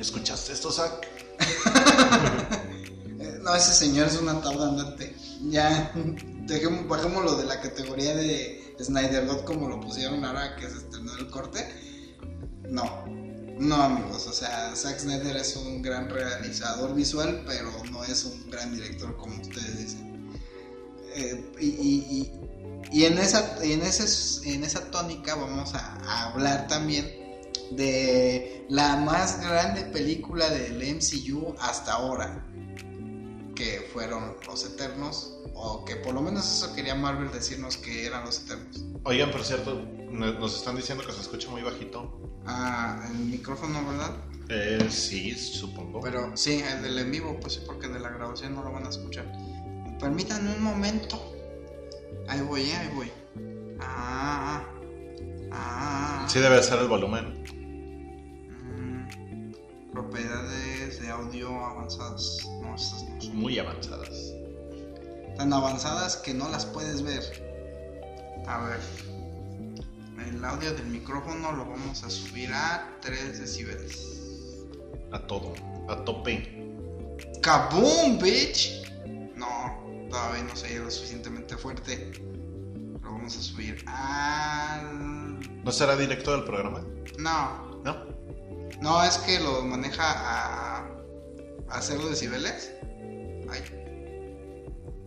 ¿Escuchaste 0.00 0.52
esto, 0.52 0.72
Zack? 0.72 1.06
No, 3.42 3.54
ese 3.54 3.72
señor 3.72 4.06
es 4.06 4.18
un 4.20 4.28
ataúd 4.28 4.62
andante. 4.62 5.16
Ya, 5.48 5.92
dejemos, 6.46 6.86
bajémoslo 6.86 7.36
de 7.36 7.46
la 7.46 7.58
categoría 7.60 8.14
de 8.14 8.76
Snyder 8.78 9.26
God 9.26 9.44
como 9.44 9.66
lo 9.68 9.80
pusieron 9.80 10.24
ahora 10.26 10.56
que 10.56 10.68
se 10.68 10.76
estrenó 10.76 11.16
el 11.16 11.28
corte. 11.28 11.66
No, 12.68 13.04
no 13.60 13.76
amigos, 13.76 14.26
o 14.26 14.32
sea, 14.32 14.74
Zack 14.74 14.98
Snyder 15.00 15.36
es 15.36 15.54
un 15.54 15.82
gran 15.82 16.08
realizador 16.08 16.94
visual, 16.94 17.42
pero 17.46 17.70
no 17.92 18.02
es 18.04 18.24
un 18.24 18.50
gran 18.50 18.74
director 18.74 19.16
como 19.16 19.40
ustedes 19.40 19.78
dicen. 19.78 20.30
Eh, 21.14 21.52
y, 21.60 23.04
en, 23.04 23.18
esa, 23.18 23.62
en, 23.62 23.82
ese, 23.82 24.48
en 24.52 24.64
esa 24.64 24.90
tónica 24.90 25.34
vamos 25.34 25.74
a, 25.74 25.98
a 26.04 26.32
hablar 26.32 26.66
también 26.68 27.06
de 27.70 28.64
la 28.70 28.96
más 28.96 29.40
grande 29.40 29.82
película 29.82 30.48
del 30.48 30.96
MCU 30.96 31.54
hasta 31.60 31.92
ahora, 31.92 32.46
que 33.54 33.88
fueron 33.92 34.36
Los 34.46 34.64
Eternos, 34.64 35.34
o 35.54 35.84
que 35.84 35.96
por 35.96 36.14
lo 36.14 36.22
menos 36.22 36.50
eso 36.50 36.74
quería 36.74 36.94
Marvel 36.94 37.30
decirnos 37.30 37.76
que 37.76 38.06
eran 38.06 38.24
Los 38.24 38.40
Eternos. 38.40 38.84
Oigan, 39.04 39.30
por 39.30 39.44
cierto, 39.44 39.86
nos 40.10 40.56
están 40.56 40.76
diciendo 40.76 41.04
que 41.06 41.12
se 41.12 41.20
escucha 41.20 41.48
muy 41.50 41.62
bajito. 41.62 42.20
Ah, 42.46 43.06
el 43.10 43.18
micrófono, 43.26 43.84
¿verdad? 43.86 44.16
Eh, 44.48 44.86
sí, 44.90 45.32
supongo. 45.34 46.00
Pero 46.00 46.36
sí, 46.36 46.60
el 46.60 46.82
del 46.82 46.98
en 46.98 47.10
vivo, 47.10 47.38
pues 47.40 47.54
sí, 47.54 47.60
porque 47.64 47.88
de 47.88 48.00
la 48.00 48.10
grabación 48.10 48.54
no 48.54 48.62
lo 48.64 48.72
van 48.72 48.86
a 48.86 48.90
escuchar. 48.90 49.30
Permítanme 50.00 50.54
un 50.56 50.62
momento. 50.62 51.34
Ahí 52.28 52.40
voy, 52.40 52.62
eh, 52.62 52.74
ahí 52.76 52.90
voy. 52.94 53.12
Ah, 53.80 54.64
ah. 55.52 56.26
Sí 56.28 56.38
debe 56.40 56.62
ser 56.62 56.80
el 56.80 56.88
volumen. 56.88 57.44
Mm, 58.66 59.92
propiedades 59.92 61.00
de 61.00 61.08
audio 61.10 61.48
avanzadas. 61.64 62.38
No, 62.62 62.74
estas 62.74 63.04
no 63.04 63.20
son 63.20 63.36
Muy 63.36 63.58
avanzadas. 63.58 64.32
tan 65.36 65.52
avanzadas 65.52 66.16
que 66.16 66.34
no 66.34 66.48
las 66.48 66.66
puedes 66.66 67.02
ver. 67.02 67.22
A 68.46 68.64
ver. 68.64 68.80
El 70.30 70.44
audio 70.44 70.72
del 70.72 70.86
micrófono 70.86 71.50
lo 71.50 71.64
vamos 71.64 72.04
a 72.04 72.10
subir 72.10 72.52
a 72.52 72.88
3 73.00 73.40
decibeles. 73.40 74.64
A 75.10 75.18
todo. 75.26 75.54
A 75.88 76.04
tope. 76.04 76.68
¡Kaboom, 77.42 78.18
bitch! 78.20 78.86
No, 79.34 80.06
todavía 80.08 80.44
no 80.44 80.54
se 80.54 80.78
lo 80.78 80.88
suficientemente 80.88 81.56
fuerte. 81.56 82.12
Lo 83.02 83.10
vamos 83.12 83.36
a 83.36 83.42
subir 83.42 83.82
al. 83.88 85.40
¿No 85.64 85.72
será 85.72 85.96
directo 85.96 86.30
del 86.30 86.44
programa? 86.44 86.84
No, 87.18 87.82
¿No? 87.84 88.06
no, 88.80 89.02
es 89.02 89.18
que 89.18 89.40
lo 89.40 89.62
maneja 89.62 90.04
a. 90.04 90.86
a 91.70 91.82
0 91.82 92.08
decibeles. 92.08 92.72
Ay, 93.50 93.62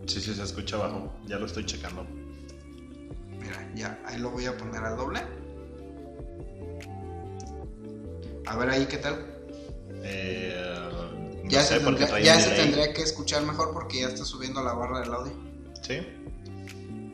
Sí, 0.06 0.20
sí, 0.20 0.34
se 0.34 0.42
escucha 0.42 0.76
bajo. 0.76 1.10
Ya 1.24 1.38
lo 1.38 1.46
estoy 1.46 1.64
checando. 1.64 2.06
Mira, 3.58 3.70
ya, 3.74 4.02
ahí 4.06 4.18
lo 4.18 4.30
voy 4.30 4.46
a 4.46 4.56
poner 4.56 4.82
al 4.84 4.96
doble. 4.96 5.20
A 8.46 8.56
ver 8.56 8.70
ahí 8.70 8.86
qué 8.86 8.98
tal. 8.98 9.24
Eh, 10.02 10.54
no 11.42 11.50
Ya, 11.50 11.62
sé, 11.62 11.78
se, 11.78 11.84
tendría, 11.84 12.20
ya 12.20 12.40
se 12.40 12.50
tendría 12.50 12.92
que 12.92 13.02
escuchar 13.02 13.42
mejor 13.42 13.72
porque 13.72 14.00
ya 14.00 14.08
está 14.08 14.24
subiendo 14.24 14.62
la 14.62 14.74
barra 14.74 15.00
del 15.00 15.12
audio. 15.14 15.32
¿Sí? 15.82 16.00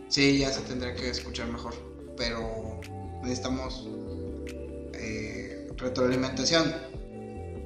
Sí, 0.09 0.39
ya 0.39 0.51
se 0.53 0.61
tendría 0.63 0.95
que 0.95 1.11
escuchar 1.11 1.47
mejor. 1.49 1.75
Pero 2.17 2.81
necesitamos 3.23 3.87
eh, 4.95 5.69
retroalimentación. 5.77 6.75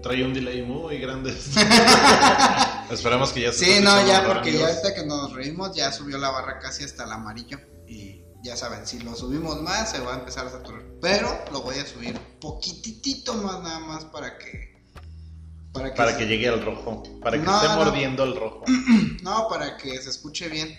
Trae 0.02 0.22
un 0.24 0.34
delay 0.34 0.62
muy 0.62 0.98
grande. 0.98 1.30
Esperamos 2.90 3.32
que 3.32 3.40
ya 3.40 3.52
se 3.52 3.64
Sí, 3.64 3.80
no, 3.82 4.06
ya, 4.06 4.26
porque 4.26 4.52
ya 4.52 4.68
ahorita 4.68 4.94
que 4.94 5.06
nos 5.06 5.32
reímos 5.32 5.74
ya 5.74 5.90
subió 5.90 6.18
la 6.18 6.30
barra 6.30 6.58
casi 6.58 6.84
hasta 6.84 7.04
el 7.04 7.12
amarillo. 7.12 7.58
Ya 8.44 8.56
saben, 8.58 8.86
si 8.86 8.98
lo 9.00 9.14
subimos 9.16 9.60
más 9.62 9.90
se 9.90 10.00
va 10.00 10.14
a 10.14 10.18
empezar 10.18 10.46
a 10.46 10.50
saturar. 10.50 10.82
Pero 11.00 11.28
lo 11.50 11.62
voy 11.62 11.76
a 11.78 11.86
subir 11.86 12.18
poquitito 12.40 13.32
más 13.34 13.62
nada 13.62 13.78
más 13.80 14.04
para 14.04 14.36
que... 14.36 14.74
Para 15.72 15.90
que, 15.90 15.96
Para 15.96 16.12
se- 16.12 16.18
que 16.18 16.26
llegue 16.26 16.48
al 16.48 16.62
rojo. 16.64 17.02
Para 17.22 17.38
que 17.38 17.42
No, 17.44 17.54
esté 17.56 17.68
no. 17.68 17.76
mordiendo 17.76 18.22
el 18.24 18.36
rojo. 18.36 18.64
No, 19.22 19.48
para 19.48 19.78
que 19.78 19.96
se 20.00 20.10
escuche 20.10 20.48
bien. 20.50 20.78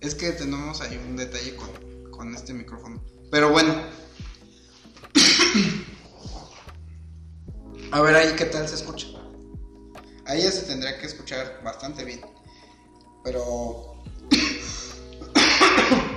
Es 0.00 0.14
que 0.14 0.32
tenemos 0.32 0.82
ahí 0.82 0.98
un 0.98 1.16
detalle 1.16 1.56
con, 1.56 1.70
con 2.10 2.34
este 2.34 2.52
micrófono. 2.52 3.02
Pero 3.30 3.50
bueno. 3.50 3.74
A 7.92 8.00
ver 8.02 8.14
ahí 8.14 8.34
qué 8.36 8.44
tal 8.44 8.68
se 8.68 8.74
escucha. 8.74 9.06
Ahí 10.26 10.42
ya 10.42 10.52
se 10.52 10.62
tendría 10.66 10.98
que 10.98 11.06
escuchar 11.06 11.62
bastante 11.64 12.04
bien. 12.04 12.20
Pero... 13.24 13.94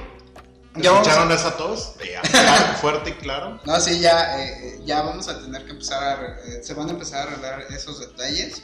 Ya 0.75 0.91
vamos 0.91 1.07
a- 1.07 1.11
¿Escucharon 1.11 1.31
esa 1.31 1.57
tos? 1.57 1.93
Fuerte 2.81 3.11
y 3.11 3.13
claro. 3.13 3.59
No, 3.65 3.79
sí, 3.79 3.99
ya, 3.99 4.41
eh, 4.43 4.67
eh, 4.77 4.81
ya 4.85 5.01
vamos 5.03 5.27
a 5.27 5.39
tener 5.39 5.65
que 5.65 5.71
empezar 5.71 6.19
a... 6.19 6.39
eh, 6.47 6.63
se 6.63 6.73
van 6.73 6.87
a 6.89 6.91
empezar 6.91 7.27
a 7.27 7.31
arreglar 7.31 7.61
esos 7.69 7.99
detalles. 7.99 8.63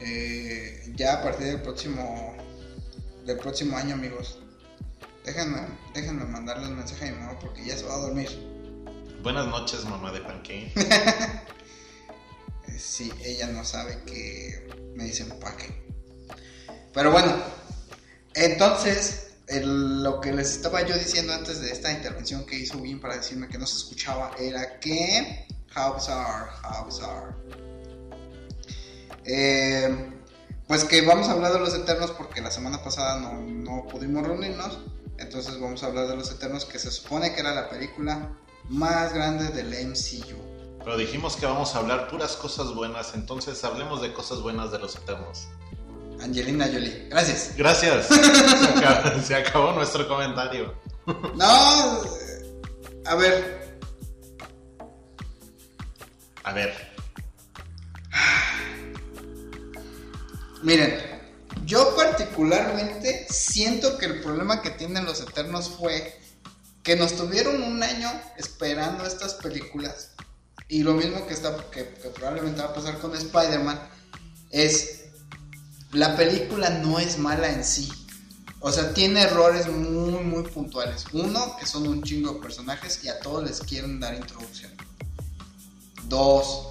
Eh, 0.00 0.92
ya 0.96 1.14
a 1.14 1.22
partir 1.22 1.46
del 1.46 1.62
próximo... 1.62 2.36
Del 3.24 3.38
próximo 3.38 3.76
año, 3.76 3.94
amigos. 3.94 4.38
Déjenme, 5.24 5.66
déjenme 5.94 6.24
mandarle 6.24 6.66
un 6.66 6.76
mensaje 6.76 7.08
a 7.08 7.12
mi 7.12 7.18
mamá 7.18 7.38
porque 7.38 7.64
ya 7.64 7.76
se 7.76 7.84
va 7.86 7.94
a 7.94 7.98
dormir. 7.98 8.28
Buenas 9.22 9.46
noches, 9.46 9.84
mamá 9.84 10.12
de 10.12 10.20
panque. 10.20 10.72
Sí, 12.76 13.10
ella 13.24 13.46
no 13.46 13.64
sabe 13.64 14.02
que 14.04 14.68
me 14.96 15.04
dicen 15.04 15.28
paque. 15.40 15.86
Pero 16.92 17.12
bueno, 17.12 17.32
entonces, 18.34 19.23
lo 19.48 20.20
que 20.20 20.32
les 20.32 20.52
estaba 20.52 20.82
yo 20.82 20.96
diciendo 20.96 21.32
antes 21.32 21.60
de 21.60 21.70
esta 21.70 21.92
intervención 21.92 22.46
que 22.46 22.56
hizo 22.56 22.78
Win 22.78 23.00
para 23.00 23.16
decirme 23.16 23.48
que 23.48 23.58
no 23.58 23.66
se 23.66 23.76
escuchaba 23.76 24.32
era 24.38 24.78
que. 24.80 25.46
House 25.70 26.08
are, 26.08 26.50
house 26.62 27.00
are. 27.02 27.34
Eh, 29.24 30.12
pues 30.68 30.84
que 30.84 31.02
vamos 31.02 31.28
a 31.28 31.32
hablar 31.32 31.52
de 31.52 31.60
los 31.60 31.74
Eternos 31.74 32.12
porque 32.12 32.40
la 32.40 32.50
semana 32.50 32.82
pasada 32.82 33.20
no, 33.20 33.40
no 33.40 33.86
pudimos 33.88 34.26
reunirnos. 34.26 34.78
Entonces 35.18 35.60
vamos 35.60 35.82
a 35.82 35.86
hablar 35.86 36.08
de 36.08 36.16
los 36.16 36.30
Eternos 36.30 36.64
que 36.64 36.78
se 36.78 36.90
supone 36.90 37.34
que 37.34 37.40
era 37.40 37.54
la 37.54 37.68
película 37.68 38.36
más 38.68 39.12
grande 39.12 39.48
del 39.48 39.68
MCU. 39.88 40.54
Pero 40.84 40.96
dijimos 40.98 41.36
que 41.36 41.46
vamos 41.46 41.74
a 41.74 41.78
hablar 41.78 42.08
puras 42.08 42.36
cosas 42.36 42.74
buenas, 42.74 43.14
entonces 43.14 43.62
hablemos 43.64 44.02
de 44.02 44.12
cosas 44.12 44.42
buenas 44.42 44.70
de 44.70 44.78
los 44.78 44.96
eternos. 44.96 45.48
Angelina 46.24 46.66
Jolie. 46.66 47.06
Gracias. 47.10 47.52
Gracias. 47.56 48.06
Se 48.08 48.14
acabó, 48.14 49.22
se 49.22 49.34
acabó 49.34 49.72
nuestro 49.72 50.08
comentario. 50.08 50.74
No, 51.34 52.02
a 53.06 53.14
ver, 53.16 53.64
A 56.44 56.52
ver, 56.52 56.74
miren, 60.62 61.00
yo 61.64 61.96
particularmente 61.96 63.26
siento 63.30 63.96
que 63.96 64.04
el 64.04 64.20
problema 64.20 64.60
que 64.60 64.68
tienen 64.68 65.06
los 65.06 65.22
Eternos 65.22 65.70
fue 65.70 66.20
que 66.82 66.96
nos 66.96 67.16
tuvieron 67.16 67.62
un 67.62 67.82
año 67.82 68.10
esperando 68.36 69.06
estas 69.06 69.34
películas 69.34 70.10
y 70.68 70.82
lo 70.82 70.92
mismo 70.92 71.26
que 71.26 71.32
está 71.32 71.56
que, 71.70 71.88
que 71.94 72.10
probablemente 72.10 72.60
va 72.60 72.68
a 72.68 72.74
pasar 72.74 72.98
con 72.98 73.16
Spider-Man 73.16 73.80
es 74.50 75.03
la 75.94 76.16
película 76.16 76.70
no 76.70 76.98
es 76.98 77.18
mala 77.18 77.48
en 77.50 77.64
sí. 77.64 77.90
O 78.60 78.72
sea, 78.72 78.94
tiene 78.94 79.22
errores 79.22 79.68
muy, 79.68 80.22
muy 80.24 80.42
puntuales. 80.44 81.04
Uno, 81.12 81.56
que 81.58 81.66
son 81.66 81.86
un 81.86 82.02
chingo 82.02 82.34
de 82.34 82.40
personajes 82.40 83.02
y 83.04 83.08
a 83.08 83.20
todos 83.20 83.44
les 83.44 83.60
quieren 83.60 84.00
dar 84.00 84.14
introducción. 84.14 84.72
Dos, 86.04 86.68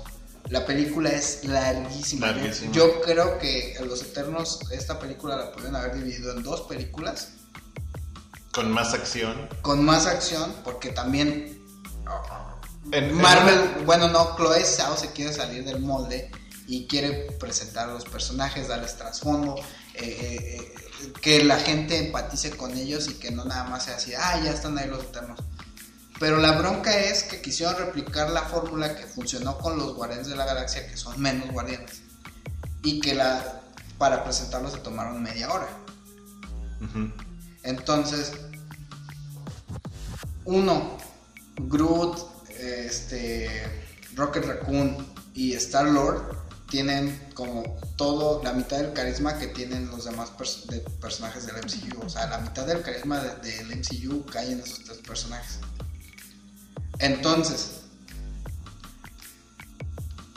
la 0.49 0.65
película 0.65 1.09
es 1.09 1.43
larguísima. 1.45 2.27
Yo- 2.31 2.33
Larguísima. 2.35 2.71
Yo 2.73 3.01
creo 3.01 3.37
que 3.39 3.75
Los 3.85 4.01
Eternos, 4.01 4.59
esta 4.71 4.99
película 4.99 5.35
la 5.37 5.51
pueden 5.51 5.75
haber 5.75 5.95
dividido 5.95 6.31
en 6.35 6.43
dos 6.43 6.61
películas 6.61 7.29
con 8.51 8.71
más 8.71 8.93
acción. 8.93 9.49
con 9.61 9.83
más 9.83 10.05
acción, 10.05 10.53
porque 10.63 10.89
también 10.89 11.59
En- 12.91 13.13
Marvel, 13.15 13.83
bueno, 13.85 14.09
no, 14.09 14.35
Chloe 14.35 14.63
Zhao 14.65 14.95
se 14.97 15.11
quiere 15.11 15.31
salir 15.33 15.63
del 15.63 15.79
molde 15.79 16.29
y 16.67 16.87
quiere 16.87 17.31
presentar 17.39 17.89
a 17.89 17.93
los 17.93 18.05
personajes, 18.05 18.67
darles 18.67 18.95
trasfondo, 18.95 19.55
eh, 19.57 19.63
eh, 19.95 20.73
eh, 21.01 21.13
que 21.21 21.43
la 21.43 21.57
gente 21.57 21.97
empatice 21.97 22.51
con 22.51 22.75
ellos 22.77 23.09
y 23.09 23.15
que 23.15 23.31
no 23.31 23.45
nada 23.45 23.65
más 23.65 23.85
sea 23.85 23.97
así, 23.97 24.13
ah, 24.17 24.39
ya 24.43 24.51
están 24.51 24.77
ahí 24.77 24.87
los 24.87 25.03
eternos. 25.03 25.39
Pero 26.19 26.37
la 26.37 26.53
bronca 26.53 26.97
es 26.97 27.23
que 27.23 27.41
quisieron 27.41 27.75
replicar 27.75 28.29
la 28.29 28.43
fórmula 28.43 28.95
que 28.95 29.05
funcionó 29.05 29.57
con 29.57 29.77
los 29.77 29.95
Guardianes 29.95 30.27
de 30.27 30.35
la 30.35 30.45
Galaxia, 30.45 30.87
que 30.87 30.95
son 30.95 31.19
menos 31.19 31.51
guardianes, 31.51 32.01
y 32.83 32.99
que 32.99 33.15
la 33.15 33.61
para 33.97 34.23
presentarlos 34.23 34.73
se 34.73 34.79
tomaron 34.79 35.21
media 35.21 35.51
hora. 35.51 35.67
Entonces, 37.63 38.33
uno, 40.45 40.97
Groot, 41.55 42.17
este, 42.49 43.49
Rocket 44.15 44.45
Raccoon 44.45 45.13
y 45.33 45.53
Star 45.53 45.85
Lord 45.85 46.32
tienen 46.77 47.29
como 47.35 47.61
todo, 47.97 48.41
la 48.43 48.51
mitad 48.51 48.77
del 48.77 48.93
carisma 48.93 49.37
que 49.37 49.45
tienen 49.45 49.91
los 49.91 50.05
demás 50.05 50.29
pers- 50.35 50.65
de- 50.65 50.79
personajes 50.99 51.45
del 51.45 51.57
MCU. 51.57 52.03
O 52.03 52.09
sea, 52.09 52.25
la 52.27 52.39
mitad 52.39 52.65
del 52.65 52.81
carisma 52.81 53.19
de- 53.19 53.35
del 53.51 53.71
MCU 53.73 54.25
cae 54.25 54.53
en 54.53 54.59
esos 54.59 54.83
tres 54.83 54.97
personajes. 54.97 55.59
Entonces, 56.97 57.81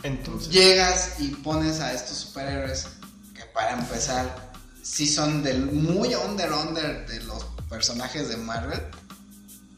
Entonces, 0.02 0.50
llegas 0.52 1.14
y 1.20 1.28
pones 1.28 1.80
a 1.80 1.94
estos 1.94 2.18
superhéroes 2.18 2.86
que 3.34 3.44
para 3.46 3.72
empezar 3.72 4.52
sí 4.82 5.08
son 5.08 5.42
del 5.42 5.64
muy 5.72 6.14
under 6.14 6.52
under 6.52 7.06
de 7.08 7.20
los 7.24 7.44
personajes 7.70 8.28
de 8.28 8.36
Marvel. 8.36 8.82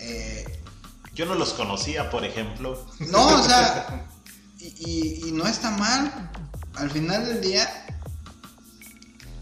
Eh, 0.01 0.45
yo 1.15 1.25
no 1.25 1.37
los 1.37 1.53
conocía, 1.55 2.11
por 2.11 2.25
ejemplo. 2.25 2.85
no, 2.99 3.27
o 3.41 3.45
sea, 3.45 4.09
y, 4.59 4.67
y- 5.25 5.29
y 5.29 5.33
no 5.33 5.47
está 5.47 5.71
mal. 5.71 6.31
Al 6.79 6.91
final 6.91 7.27
del 7.27 7.41
día, 7.41 7.69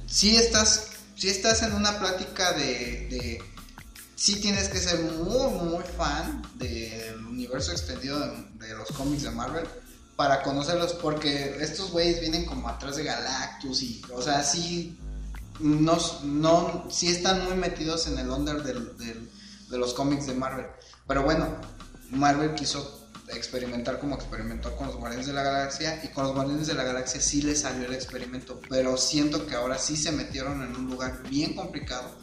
sí 0.07 0.37
estás, 0.37 0.89
estás 1.23 1.63
en 1.63 1.75
una 1.75 1.99
plática 1.99 2.53
de, 2.53 3.09
de 3.11 3.43
sí 4.15 4.41
tienes 4.41 4.69
que 4.69 4.79
ser 4.79 5.01
muy, 5.01 5.53
muy 5.53 5.85
fan 5.97 6.43
del 6.55 7.17
universo 7.27 7.73
extendido 7.73 8.19
de, 8.21 8.67
de 8.67 8.75
los 8.75 8.89
cómics 8.93 9.23
de 9.25 9.31
Marvel 9.31 9.67
para 10.17 10.43
conocerlos, 10.43 10.95
porque 10.95 11.59
estos 11.61 11.91
güeyes 11.91 12.21
vienen 12.21 12.47
como 12.47 12.69
atrás 12.69 12.97
de 12.97 13.05
Galactus 13.05 13.83
y, 13.83 14.03
o 14.15 14.23
sea, 14.23 14.43
sí, 14.43 14.99
no, 15.61 15.99
no, 16.25 16.87
están 17.09 17.45
muy 17.45 17.55
metidos 17.55 18.07
en 18.07 18.19
el 18.19 18.31
under 18.31 18.63
del- 18.63 18.97
de 19.69 19.79
los 19.79 19.93
cómics 19.93 20.27
de 20.27 20.33
Marvel. 20.35 20.67
Pero 21.07 21.23
bueno, 21.25 21.49
Marvel 22.11 22.55
quiso 22.55 22.96
experimentar 23.35 23.99
como 23.99 24.15
experimentó 24.15 24.77
con 24.77 24.87
los 24.87 24.97
Guardianes 24.97 25.27
de 25.27 25.33
la 25.33 25.43
Galaxia 25.43 26.01
y 26.05 26.09
con 26.09 26.25
los 26.25 26.35
Guardianes 26.35 26.67
de 26.67 26.75
la 26.75 26.85
Galaxia 26.85 27.21
sí 27.21 27.43
les 27.43 27.61
salió 27.61 27.87
el 27.87 27.95
experimento, 27.95 28.61
pero 28.69 28.97
siento 28.97 29.47
que 29.47 29.55
ahora 29.55 29.79
sí 29.79 29.97
se 29.97 30.13
metieron 30.13 30.63
en 30.63 30.77
un 30.77 30.89
lugar 30.89 31.23
bien 31.29 31.55
complicado 31.55 32.17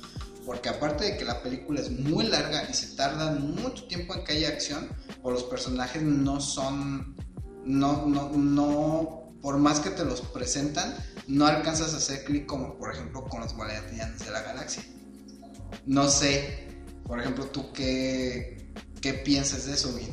porque 0.46 0.70
aparte 0.70 1.06
de 1.06 1.18
que 1.18 1.26
la 1.26 1.42
película 1.42 1.82
es 1.82 1.90
muy 1.92 2.26
larga 2.26 2.68
y 2.70 2.74
se 2.74 2.96
tarda 2.96 3.32
mucho 3.32 3.86
tiempo 3.88 4.14
en 4.14 4.24
que 4.24 4.34
haya 4.34 4.50
acción, 4.50 4.90
o 5.22 5.32
los 5.32 5.44
personajes 5.44 6.02
no 6.02 6.42
son, 6.42 7.16
no, 7.66 8.06
no, 8.06 8.30
no, 8.30 9.34
por 9.42 9.58
más 9.58 9.80
que 9.80 9.90
te 9.90 10.04
los 10.04 10.22
presentan, 10.22 10.96
no 11.28 11.46
alcanzas 11.46 11.94
a 11.94 11.98
hacer 11.98 12.24
clic 12.26 12.46
como 12.46 12.78
por 12.78 12.94
ejemplo 12.94 13.24
con 13.26 13.42
los 13.42 13.54
Guardianes 13.56 14.20
de 14.20 14.32
la 14.32 14.42
Galaxia. 14.42 14.84
No 15.86 16.08
sé, 16.10 16.68
por 17.06 17.20
ejemplo, 17.20 17.46
tú 17.46 17.72
qué, 17.74 18.72
qué 19.02 19.14
piensas 19.14 19.66
de 19.66 19.74
eso, 19.74 19.94
Vin? 19.94 20.10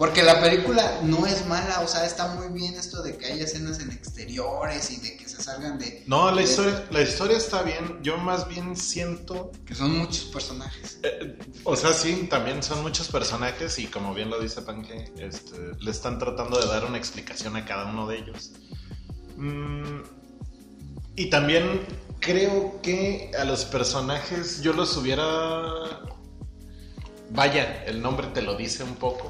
Porque 0.00 0.22
la 0.22 0.40
película 0.40 1.00
no 1.02 1.26
es 1.26 1.46
mala, 1.46 1.82
o 1.82 1.86
sea, 1.86 2.06
está 2.06 2.28
muy 2.28 2.48
bien 2.58 2.72
esto 2.72 3.02
de 3.02 3.18
que 3.18 3.26
haya 3.26 3.44
escenas 3.44 3.80
en 3.80 3.90
exteriores 3.90 4.90
y 4.92 4.96
de 4.96 5.14
que 5.18 5.28
se 5.28 5.42
salgan 5.42 5.78
de... 5.78 6.04
No, 6.06 6.30
la 6.30 6.40
historia, 6.40 6.86
la 6.90 7.02
historia 7.02 7.36
está 7.36 7.60
bien. 7.60 7.98
Yo 8.02 8.16
más 8.16 8.48
bien 8.48 8.74
siento 8.76 9.52
Que 9.66 9.74
son 9.74 9.98
muchos 9.98 10.24
personajes. 10.24 11.00
Eh, 11.02 11.36
O 11.64 11.76
sea, 11.76 11.92
sí, 11.92 12.28
también 12.30 12.62
son 12.62 12.80
muchos 12.80 13.08
personajes 13.08 13.78
y 13.78 13.88
como 13.88 14.14
bien 14.14 14.30
lo 14.30 14.40
dice 14.40 14.62
Panque, 14.62 15.12
este, 15.18 15.74
le 15.78 15.90
están 15.90 16.18
tratando 16.18 16.58
de 16.58 16.66
dar 16.66 16.86
una 16.86 16.96
explicación 16.96 17.56
a 17.56 17.66
cada 17.66 17.84
uno 17.84 18.06
de 18.06 18.20
ellos. 18.20 18.52
Mm, 19.36 20.00
y 21.14 21.28
también 21.28 21.86
creo 22.20 22.80
que 22.80 23.32
a 23.38 23.44
los 23.44 23.66
personajes 23.66 24.62
yo 24.62 24.72
los 24.72 24.96
hubiera... 24.96 25.26
Vaya, 27.32 27.84
el 27.84 28.00
nombre 28.00 28.28
te 28.28 28.40
lo 28.40 28.56
dice 28.56 28.82
un 28.82 28.94
poco. 28.94 29.28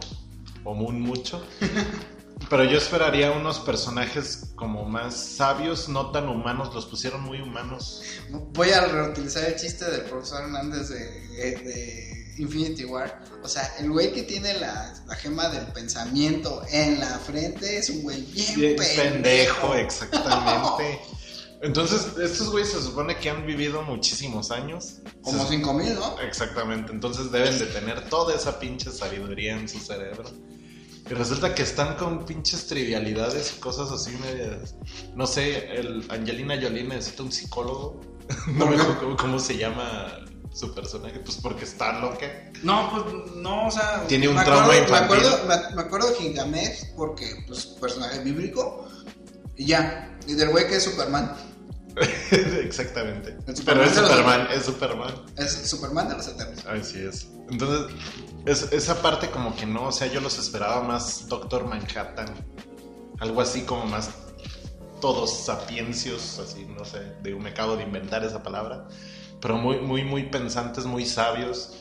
O 0.64 0.74
muy 0.74 0.92
mucho. 0.92 1.44
Pero 2.48 2.64
yo 2.64 2.78
esperaría 2.78 3.32
unos 3.32 3.60
personajes 3.60 4.52
como 4.56 4.84
más 4.84 5.14
sabios, 5.14 5.88
no 5.88 6.10
tan 6.10 6.28
humanos, 6.28 6.74
los 6.74 6.86
pusieron 6.86 7.22
muy 7.22 7.40
humanos. 7.40 8.02
Voy 8.54 8.70
a 8.70 8.86
reutilizar 8.86 9.44
el 9.44 9.56
chiste 9.56 9.84
del 9.90 10.02
profesor 10.02 10.44
Hernández 10.44 10.88
de, 10.88 10.96
de 10.96 12.34
Infinity 12.38 12.86
War. 12.86 13.22
O 13.42 13.48
sea, 13.48 13.70
el 13.78 13.90
güey 13.90 14.12
que 14.12 14.22
tiene 14.22 14.54
la, 14.54 14.94
la 15.06 15.16
gema 15.16 15.48
del 15.50 15.66
pensamiento 15.66 16.62
en 16.70 16.98
la 16.98 17.18
frente 17.18 17.76
es 17.76 17.90
un 17.90 18.02
güey 18.02 18.22
bien, 18.22 18.54
Bien 18.58 18.76
pendejo. 18.76 19.02
pendejo, 19.02 19.74
exactamente. 19.74 21.00
Entonces, 21.62 22.16
estos 22.22 22.50
güeyes 22.50 22.70
se 22.72 22.82
supone 22.82 23.16
que 23.18 23.28
han 23.30 23.44
vivido 23.46 23.82
muchísimos 23.82 24.50
años. 24.50 24.96
Como 25.22 25.42
Se- 25.42 25.48
5000, 25.50 25.94
¿no? 25.94 26.18
Exactamente, 26.20 26.90
entonces 26.92 27.30
deben 27.30 27.58
de 27.58 27.66
tener 27.66 28.08
toda 28.08 28.34
esa 28.34 28.58
pinche 28.58 28.90
sabiduría 28.90 29.56
en 29.58 29.68
su 29.68 29.78
cerebro. 29.78 30.24
Y 31.10 31.14
resulta 31.14 31.54
que 31.54 31.62
están 31.62 31.96
con 31.96 32.24
pinches 32.24 32.66
trivialidades 32.66 33.54
y 33.56 33.60
cosas 33.60 33.90
así 33.90 34.12
medias. 34.22 34.74
No 35.16 35.26
sé, 35.26 35.70
el 35.74 36.06
Angelina 36.08 36.54
Jolie 36.60 36.84
necesita 36.84 37.22
un 37.24 37.32
psicólogo. 37.32 38.00
No 38.46 38.66
me 38.66 38.76
acuerdo 38.76 38.98
cómo, 39.00 39.16
cómo 39.16 39.38
se 39.40 39.56
llama 39.56 40.06
su 40.52 40.72
personaje, 40.74 41.18
pues 41.20 41.36
porque 41.42 41.64
está 41.64 42.00
loca. 42.00 42.26
No, 42.62 42.88
pues 42.90 43.34
no, 43.36 43.66
o 43.66 43.70
sea. 43.70 44.04
Tiene 44.06 44.28
un 44.28 44.36
me 44.36 44.44
trauma 44.44 44.62
acuerdo, 44.64 44.80
me 44.92 44.98
infantil. 44.98 45.26
acuerdo, 45.26 45.46
me, 45.70 45.74
me 45.76 45.82
acuerdo 45.82 46.08
de 46.10 46.14
Gilgamesh 46.16 46.94
porque, 46.96 47.44
pues, 47.48 47.66
personaje 47.66 48.20
bíblico. 48.20 48.88
Y 49.56 49.66
ya. 49.66 50.16
Y 50.28 50.34
del 50.34 50.50
güey 50.50 50.68
que 50.68 50.76
es 50.76 50.84
Superman. 50.84 51.34
Exactamente. 52.30 53.36
Pero 53.64 53.82
es 53.84 53.94
Superman, 53.94 54.48
es 54.54 54.64
Superman. 54.64 55.14
Es 55.36 55.52
Superman 55.52 56.08
de 56.08 56.16
los 56.16 56.28
Eternos. 56.28 56.64
Así 56.66 56.98
es. 57.00 57.28
Entonces, 57.50 57.94
es- 58.46 58.72
esa 58.72 59.02
parte 59.02 59.30
como 59.30 59.54
que 59.56 59.66
no, 59.66 59.84
o 59.88 59.92
sea, 59.92 60.06
yo 60.06 60.20
los 60.20 60.38
esperaba 60.38 60.82
más 60.82 61.26
Doctor 61.28 61.66
Manhattan. 61.66 62.32
Algo 63.18 63.40
así 63.40 63.62
como 63.62 63.84
más 63.86 64.10
todos 65.00 65.44
sapiencios, 65.44 66.38
así, 66.38 66.64
no 66.66 66.84
sé, 66.84 67.00
de, 67.22 67.34
me 67.34 67.50
acabo 67.50 67.76
de 67.76 67.82
inventar 67.84 68.24
esa 68.24 68.42
palabra. 68.42 68.86
Pero 69.40 69.56
muy, 69.56 69.80
muy, 69.80 70.04
muy 70.04 70.24
pensantes, 70.24 70.84
muy 70.84 71.04
sabios, 71.06 71.72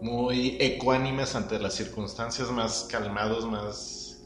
muy 0.00 0.56
ecuánimes 0.60 1.34
ante 1.34 1.58
las 1.58 1.74
circunstancias, 1.74 2.50
más 2.50 2.86
calmados, 2.90 3.44
más... 3.46 4.22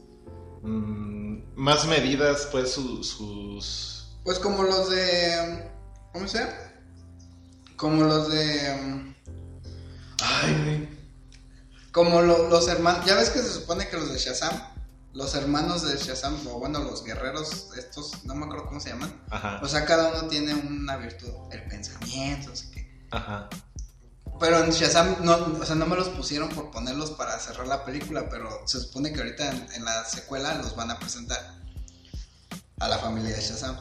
mm, 0.62 1.38
más 1.56 1.86
medidas, 1.86 2.48
pues, 2.52 2.72
su- 2.72 3.02
sus... 3.02 3.95
Pues 4.26 4.38
como 4.40 4.62
los 4.64 4.90
de. 4.90 5.70
¿Cómo 6.12 6.28
se 6.28 6.38
llama? 6.40 6.52
Como 7.76 8.02
los 8.04 8.28
de. 8.30 9.14
Ay, 10.22 10.54
güey. 10.64 10.88
Como 11.92 12.20
lo- 12.20 12.48
los 12.50 12.68
hermanos. 12.68 13.06
Ya 13.06 13.14
ves 13.14 13.30
que 13.30 13.38
se 13.40 13.50
supone 13.52 13.88
que 13.88 13.96
los 13.96 14.12
de 14.12 14.18
Shazam. 14.18 14.52
Los 15.14 15.34
hermanos 15.34 15.80
de 15.88 15.96
Shazam, 15.96 16.46
o 16.48 16.58
bueno, 16.58 16.80
los 16.80 17.02
guerreros, 17.02 17.68
estos, 17.78 18.24
no 18.26 18.34
me 18.34 18.44
acuerdo 18.44 18.66
cómo 18.66 18.80
se 18.80 18.90
llaman. 18.90 19.18
Ajá, 19.30 19.60
O 19.62 19.68
sea, 19.68 19.86
cada 19.86 20.10
uno 20.10 20.28
tiene 20.28 20.52
una 20.52 20.98
virtud. 20.98 21.30
El 21.52 21.62
pensamiento, 21.68 22.50
no 22.50 22.56
sé 22.56 22.70
qué. 22.72 23.06
ajá. 23.12 23.48
Pero 24.38 24.62
en 24.62 24.70
Shazam, 24.72 25.16
no, 25.24 25.36
o 25.58 25.64
sea, 25.64 25.74
no 25.76 25.86
me 25.86 25.96
los 25.96 26.10
pusieron 26.10 26.50
por 26.50 26.70
ponerlos 26.70 27.12
para 27.12 27.38
cerrar 27.38 27.66
la 27.66 27.86
película, 27.86 28.28
pero 28.28 28.50
se 28.66 28.78
supone 28.80 29.10
que 29.10 29.20
ahorita 29.20 29.48
en, 29.50 29.66
en 29.72 29.84
la 29.86 30.04
secuela 30.04 30.52
los 30.56 30.76
van 30.76 30.90
a 30.90 30.98
presentar 30.98 31.54
a 32.80 32.88
la 32.88 32.98
familia 32.98 33.34
de 33.34 33.40
Shazam. 33.40 33.78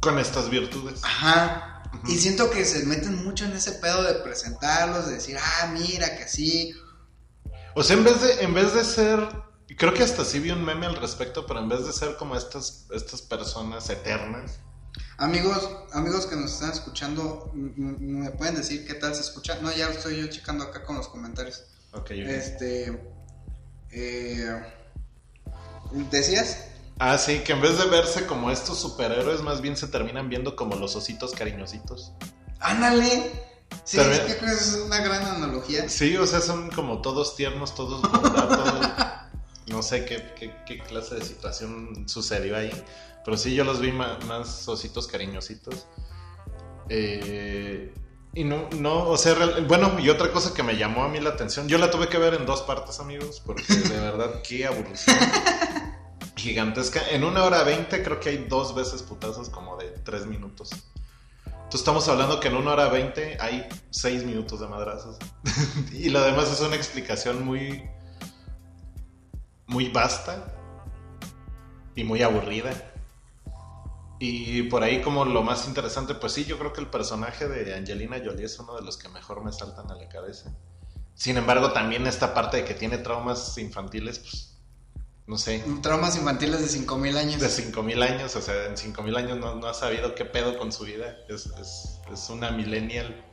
Con 0.00 0.18
estas 0.18 0.50
virtudes. 0.50 1.00
Ajá. 1.02 1.82
Y 2.06 2.16
siento 2.18 2.50
que 2.50 2.64
se 2.64 2.84
meten 2.84 3.24
mucho 3.24 3.44
en 3.44 3.52
ese 3.52 3.72
pedo 3.72 4.02
de 4.02 4.14
presentarlos, 4.14 5.06
de 5.06 5.14
decir, 5.14 5.36
ah, 5.40 5.70
mira, 5.72 6.16
que 6.16 6.24
así. 6.24 6.74
O 7.74 7.82
sea, 7.82 7.96
en 7.96 8.04
vez 8.04 8.20
de, 8.20 8.42
en 8.42 8.54
vez 8.54 8.74
de 8.74 8.84
ser, 8.84 9.28
creo 9.76 9.94
que 9.94 10.02
hasta 10.02 10.24
sí 10.24 10.38
vi 10.38 10.50
un 10.50 10.64
meme 10.64 10.86
al 10.86 10.96
respecto, 10.96 11.46
pero 11.46 11.60
en 11.60 11.68
vez 11.68 11.86
de 11.86 11.92
ser 11.92 12.16
como 12.16 12.36
estas, 12.36 12.86
estas 12.90 13.22
personas 13.22 13.88
eternas, 13.90 14.58
Amigos, 15.18 15.70
amigos 15.92 16.26
que 16.26 16.36
nos 16.36 16.52
están 16.52 16.70
escuchando, 16.72 17.50
¿me 17.54 18.30
pueden 18.32 18.54
decir 18.54 18.86
qué 18.86 18.94
tal 18.94 19.14
se 19.14 19.22
escucha? 19.22 19.58
No, 19.62 19.72
ya 19.74 19.88
estoy 19.88 20.20
yo 20.20 20.26
checando 20.26 20.64
acá 20.64 20.82
con 20.84 20.96
los 20.96 21.08
comentarios. 21.08 21.64
ok, 21.92 22.02
ok. 22.02 22.10
Este. 22.10 23.12
Eh, 23.90 24.62
¿Decías? 26.10 26.66
Ah, 26.98 27.18
sí, 27.18 27.40
que 27.40 27.52
en 27.52 27.60
vez 27.60 27.76
de 27.78 27.84
verse 27.86 28.26
como 28.26 28.50
estos 28.50 28.78
superhéroes, 28.80 29.42
más 29.42 29.60
bien 29.60 29.76
se 29.76 29.86
terminan 29.88 30.28
viendo 30.28 30.56
como 30.56 30.76
los 30.76 30.96
ositos 30.96 31.32
cariñositos. 31.32 32.12
¡Ándale! 32.60 33.32
Sí, 33.84 33.98
También- 33.98 34.22
es 34.22 34.26
que 34.34 34.38
creo 34.38 34.50
que 34.56 34.62
es 34.62 34.82
una 34.86 34.98
gran 35.00 35.24
analogía. 35.24 35.88
Sí, 35.88 36.16
o 36.16 36.26
sea, 36.26 36.40
son 36.40 36.70
como 36.70 37.02
todos 37.02 37.36
tiernos, 37.36 37.74
todos 37.74 38.00
No 39.66 39.82
sé 39.82 40.04
qué, 40.04 40.32
qué, 40.38 40.54
qué 40.64 40.78
clase 40.78 41.16
de 41.16 41.24
situación 41.24 42.08
sucedió 42.08 42.56
ahí. 42.56 42.70
Pero 43.24 43.36
sí, 43.36 43.54
yo 43.54 43.64
los 43.64 43.80
vi 43.80 43.90
más, 43.92 44.66
ositos 44.68 45.06
cariñositos. 45.08 45.86
Eh, 46.88 47.92
y 48.34 48.44
no, 48.44 48.68
no, 48.78 49.08
o 49.08 49.16
sea, 49.16 49.34
real- 49.34 49.64
bueno, 49.66 49.98
y 49.98 50.08
otra 50.08 50.30
cosa 50.30 50.54
que 50.54 50.62
me 50.62 50.76
llamó 50.76 51.02
a 51.04 51.08
mí 51.08 51.18
la 51.20 51.30
atención, 51.30 51.66
yo 51.68 51.78
la 51.78 51.90
tuve 51.90 52.08
que 52.08 52.18
ver 52.18 52.34
en 52.34 52.46
dos 52.46 52.62
partes, 52.62 53.00
amigos, 53.00 53.42
porque 53.44 53.64
de 53.74 53.98
verdad, 54.00 54.40
qué 54.46 54.66
aburrición 54.66 55.16
gigantesca. 56.46 57.02
En 57.10 57.24
una 57.24 57.42
hora 57.42 57.64
veinte 57.64 58.02
creo 58.02 58.20
que 58.20 58.28
hay 58.28 58.46
dos 58.48 58.74
veces 58.74 59.02
putazos 59.02 59.50
como 59.50 59.76
de 59.76 59.90
tres 60.04 60.26
minutos. 60.26 60.70
Entonces 61.44 61.80
estamos 61.80 62.08
hablando 62.08 62.38
que 62.38 62.46
en 62.48 62.56
una 62.56 62.72
hora 62.72 62.88
veinte 62.88 63.36
hay 63.40 63.66
seis 63.90 64.24
minutos 64.24 64.60
de 64.60 64.68
madrazos. 64.68 65.18
y 65.92 66.08
lo 66.10 66.22
demás 66.22 66.50
es 66.52 66.60
una 66.60 66.76
explicación 66.76 67.44
muy, 67.44 67.82
muy 69.66 69.88
vasta 69.88 70.54
y 71.96 72.04
muy 72.04 72.22
aburrida. 72.22 72.70
Y 74.20 74.62
por 74.64 74.84
ahí 74.84 75.02
como 75.02 75.24
lo 75.24 75.42
más 75.42 75.66
interesante, 75.66 76.14
pues 76.14 76.32
sí, 76.32 76.44
yo 76.44 76.58
creo 76.58 76.72
que 76.72 76.80
el 76.80 76.86
personaje 76.86 77.48
de 77.48 77.74
Angelina 77.74 78.18
Jolie 78.24 78.46
es 78.46 78.58
uno 78.60 78.76
de 78.76 78.82
los 78.82 78.96
que 78.96 79.08
mejor 79.08 79.44
me 79.44 79.52
saltan 79.52 79.90
a 79.90 79.96
la 79.96 80.08
cabeza. 80.08 80.54
Sin 81.14 81.36
embargo, 81.36 81.72
también 81.72 82.06
esta 82.06 82.32
parte 82.32 82.58
de 82.58 82.64
que 82.64 82.74
tiene 82.74 82.98
traumas 82.98 83.58
infantiles, 83.58 84.20
pues, 84.20 84.55
no 85.26 85.38
sé, 85.38 85.64
Traumas 85.82 86.16
infantiles 86.16 86.60
de 86.60 86.68
5000 86.68 87.16
años. 87.16 87.40
de 87.40 87.48
5000 87.48 88.02
años, 88.02 88.36
o 88.36 88.42
sea, 88.42 88.66
en 88.66 88.76
5000 88.76 89.16
años 89.16 89.38
no, 89.38 89.56
no 89.56 89.66
ha 89.66 89.74
sabido 89.74 90.14
qué 90.14 90.24
pedo 90.24 90.56
con 90.56 90.70
su 90.72 90.84
vida. 90.84 91.16
Es, 91.28 91.46
es, 91.60 91.98
es 92.12 92.30
una 92.30 92.50
millennial. 92.50 93.24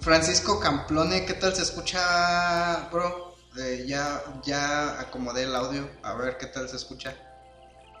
Francisco 0.00 0.58
Camplone, 0.58 1.24
¿qué 1.24 1.34
tal 1.34 1.54
se 1.54 1.62
escucha, 1.62 2.88
bro? 2.92 3.36
Eh, 3.58 3.84
ya, 3.86 4.22
ya 4.44 5.00
acomodé 5.00 5.44
el 5.44 5.54
audio, 5.54 5.88
a 6.02 6.14
ver 6.14 6.36
qué 6.36 6.46
tal 6.46 6.68
se 6.68 6.76
escucha. 6.76 7.16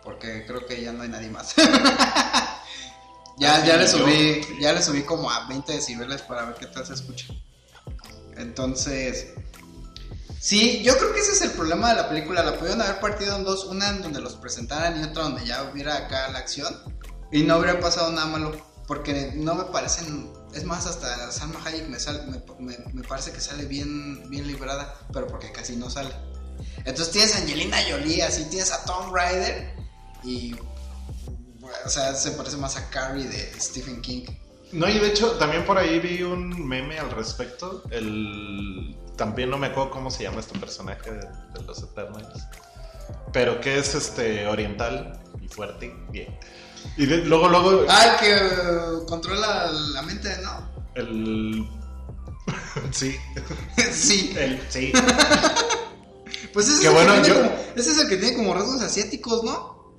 Porque 0.02 0.44
creo 0.46 0.66
que 0.66 0.82
ya 0.82 0.92
no 0.92 1.02
hay 1.02 1.08
nadie 1.08 1.30
más. 1.30 1.54
ya, 3.38 3.64
ya 3.64 3.76
le 3.76 3.86
subí, 3.86 4.40
ya 4.60 4.72
le 4.72 4.82
subí 4.82 5.02
como 5.02 5.30
a 5.30 5.46
20 5.46 5.72
decibeles 5.72 6.22
para 6.22 6.46
ver 6.46 6.56
qué 6.56 6.66
tal 6.66 6.84
se 6.84 6.94
escucha. 6.94 7.26
Entonces, 8.36 9.34
sí, 10.40 10.82
yo 10.82 10.96
creo 10.98 11.12
que 11.12 11.20
ese 11.20 11.32
es 11.32 11.42
el 11.42 11.50
problema 11.52 11.90
de 11.90 11.96
la 11.96 12.08
película. 12.08 12.42
La 12.42 12.58
pudieron 12.58 12.80
haber 12.82 12.98
partido 13.00 13.36
en 13.36 13.44
dos, 13.44 13.64
una 13.66 13.88
en 13.90 14.02
donde 14.02 14.20
los 14.20 14.34
presentaran 14.36 14.98
y 15.00 15.04
otra 15.04 15.24
donde 15.24 15.44
ya 15.46 15.62
hubiera 15.64 15.96
acá 15.96 16.28
la 16.30 16.38
acción. 16.40 16.74
Y 17.30 17.42
no 17.44 17.54
habría 17.54 17.78
pasado 17.80 18.10
nada 18.12 18.26
malo. 18.26 18.68
Porque 18.86 19.32
no 19.36 19.54
me 19.54 19.64
parecen. 19.64 20.32
Es 20.52 20.64
más, 20.64 20.84
hasta 20.86 21.30
Salma 21.30 21.60
Hayek 21.64 21.88
me, 21.88 22.00
sal- 22.00 22.26
me, 22.58 22.76
me- 22.92 23.02
parece 23.06 23.30
que 23.30 23.40
sale 23.40 23.64
bien, 23.66 24.28
bien 24.28 24.48
librada. 24.48 24.92
Pero 25.12 25.28
porque 25.28 25.52
casi 25.52 25.76
no 25.76 25.88
sale. 25.88 26.10
Entonces 26.78 27.10
tienes 27.12 27.34
a 27.36 27.38
Angelina 27.38 27.76
Jolie, 27.88 28.22
así 28.24 28.44
tienes 28.46 28.72
a 28.72 28.84
Tom 28.84 29.14
Rider. 29.14 29.76
Y. 30.24 30.56
O 31.84 31.88
sea, 31.88 32.14
se 32.16 32.32
parece 32.32 32.56
más 32.56 32.76
a 32.76 32.90
Carrie 32.90 33.28
de 33.28 33.52
Stephen 33.60 34.00
King. 34.02 34.24
No, 34.72 34.88
y 34.88 34.98
de 34.98 35.08
hecho, 35.08 35.32
también 35.32 35.64
por 35.64 35.78
ahí 35.78 35.98
vi 35.98 36.22
un 36.22 36.66
meme 36.68 36.98
al 36.98 37.10
respecto. 37.10 37.82
El... 37.90 38.96
También 39.16 39.50
no 39.50 39.58
me 39.58 39.66
acuerdo 39.68 39.90
cómo 39.90 40.10
se 40.10 40.22
llama 40.22 40.40
este 40.40 40.58
personaje 40.58 41.10
de, 41.10 41.18
de 41.18 41.62
los 41.66 41.82
Eternals. 41.82 42.44
Pero 43.32 43.60
que 43.60 43.78
es 43.78 43.94
este 43.94 44.46
oriental 44.46 45.20
y 45.42 45.48
fuerte. 45.48 45.94
Bien. 46.10 46.38
Y 46.96 47.06
de- 47.06 47.18
luego, 47.24 47.48
luego, 47.48 47.84
Ah, 47.88 48.14
el 48.14 48.20
que 48.20 48.34
eh, 48.36 49.04
controla 49.08 49.70
la 49.92 50.02
mente, 50.02 50.30
¿no? 50.42 50.70
el. 50.94 51.68
sí, 52.92 53.16
sí. 53.92 54.34
el. 54.38 54.60
Sí. 54.68 54.92
Pues 56.52 56.68
ese, 56.68 56.88
es, 56.88 56.92
bueno, 56.92 57.14
el 57.14 57.22
que 57.22 57.28
yo- 57.28 57.34
como, 57.36 57.52
ese 57.76 57.90
es 57.92 57.98
el 58.00 58.08
que 58.08 58.16
tiene 58.16 58.34
como 58.36 58.52
rasgos 58.54 58.82
asiáticos, 58.82 59.44
¿no? 59.44 59.94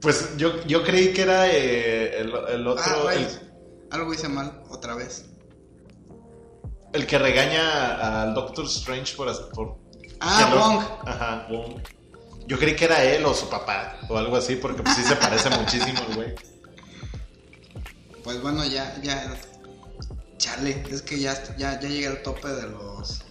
Pues 0.00 0.34
yo, 0.38 0.62
yo 0.64 0.82
creí 0.82 1.12
que 1.12 1.22
era 1.22 1.46
eh, 1.50 2.20
el, 2.20 2.32
el 2.48 2.66
otro. 2.66 2.82
ah, 2.86 3.12
el, 3.12 3.24
rayos. 3.24 3.40
Algo 3.94 4.12
hice 4.12 4.28
mal 4.28 4.60
otra 4.70 4.94
vez. 4.96 5.26
el 6.92 7.06
que 7.06 7.18
regaña 7.18 8.22
al 8.22 8.34
Doctor 8.34 8.66
Strange 8.66 9.14
por. 9.16 9.50
por 9.50 9.76
Ah, 10.20 10.52
Wong. 10.54 11.08
Ajá, 11.08 11.46
Wong. 11.50 11.80
Yo 12.46 12.58
creí 12.58 12.74
que 12.76 12.84
era 12.86 13.02
él 13.04 13.24
o 13.24 13.34
su 13.34 13.48
papá 13.48 13.98
o 14.08 14.16
algo 14.18 14.36
así, 14.36 14.56
porque 14.56 14.82
pues 14.82 14.96
sí 14.96 15.02
se 15.04 15.16
parece 15.16 15.48
muchísimo 15.58 16.00
el 16.08 16.14
güey. 16.16 16.34
Pues 18.22 18.40
bueno, 18.42 18.64
ya, 18.64 18.96
ya. 19.02 19.36
Chale, 20.38 20.84
es 20.90 21.02
que 21.02 21.20
ya, 21.20 21.34
ya, 21.56 21.78
ya 21.80 21.88
llegué 21.88 22.08
al 22.08 22.22
tope 22.22 22.48
de 22.48 22.68
los. 22.68 23.22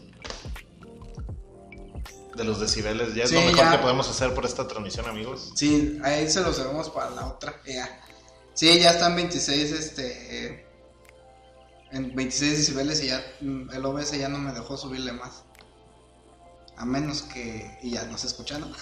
de 2.36 2.44
los 2.46 2.60
decibeles. 2.60 3.14
Ya 3.16 3.24
es 3.26 3.30
Sí, 3.30 3.36
lo 3.36 3.42
mejor 3.42 3.58
ya. 3.66 3.72
que 3.72 3.78
podemos 3.80 4.10
hacer 4.10 4.34
por 4.34 4.46
esta 4.46 4.68
transmisión, 4.68 5.08
amigos. 5.08 5.52
Sí, 5.56 6.00
ahí 6.04 6.30
se 6.30 6.42
los 6.42 6.58
debemos 6.58 6.90
para 6.90 7.10
la 7.12 7.28
otra. 7.28 7.62
Ya. 7.66 8.00
Sí, 8.54 8.80
ya 8.80 8.92
están 8.92 9.16
26, 9.16 9.72
este... 9.72 10.46
eh, 10.48 10.66
En 11.92 12.16
26 12.16 12.58
decibeles 12.58 13.02
y 13.04 13.08
ya 13.08 13.24
mm, 13.42 13.72
el 13.72 13.86
OBS 13.86 14.12
ya 14.18 14.30
no 14.30 14.38
me 14.40 14.52
dejó 14.52 14.78
subirle 14.78 15.12
más. 15.14 15.44
A 16.78 16.86
menos 16.86 17.22
que... 17.24 17.78
Y 17.84 17.92
ya 17.92 18.04
no 18.06 18.18
se 18.18 18.28
escucha, 18.28 18.58
¿no? 18.60 18.68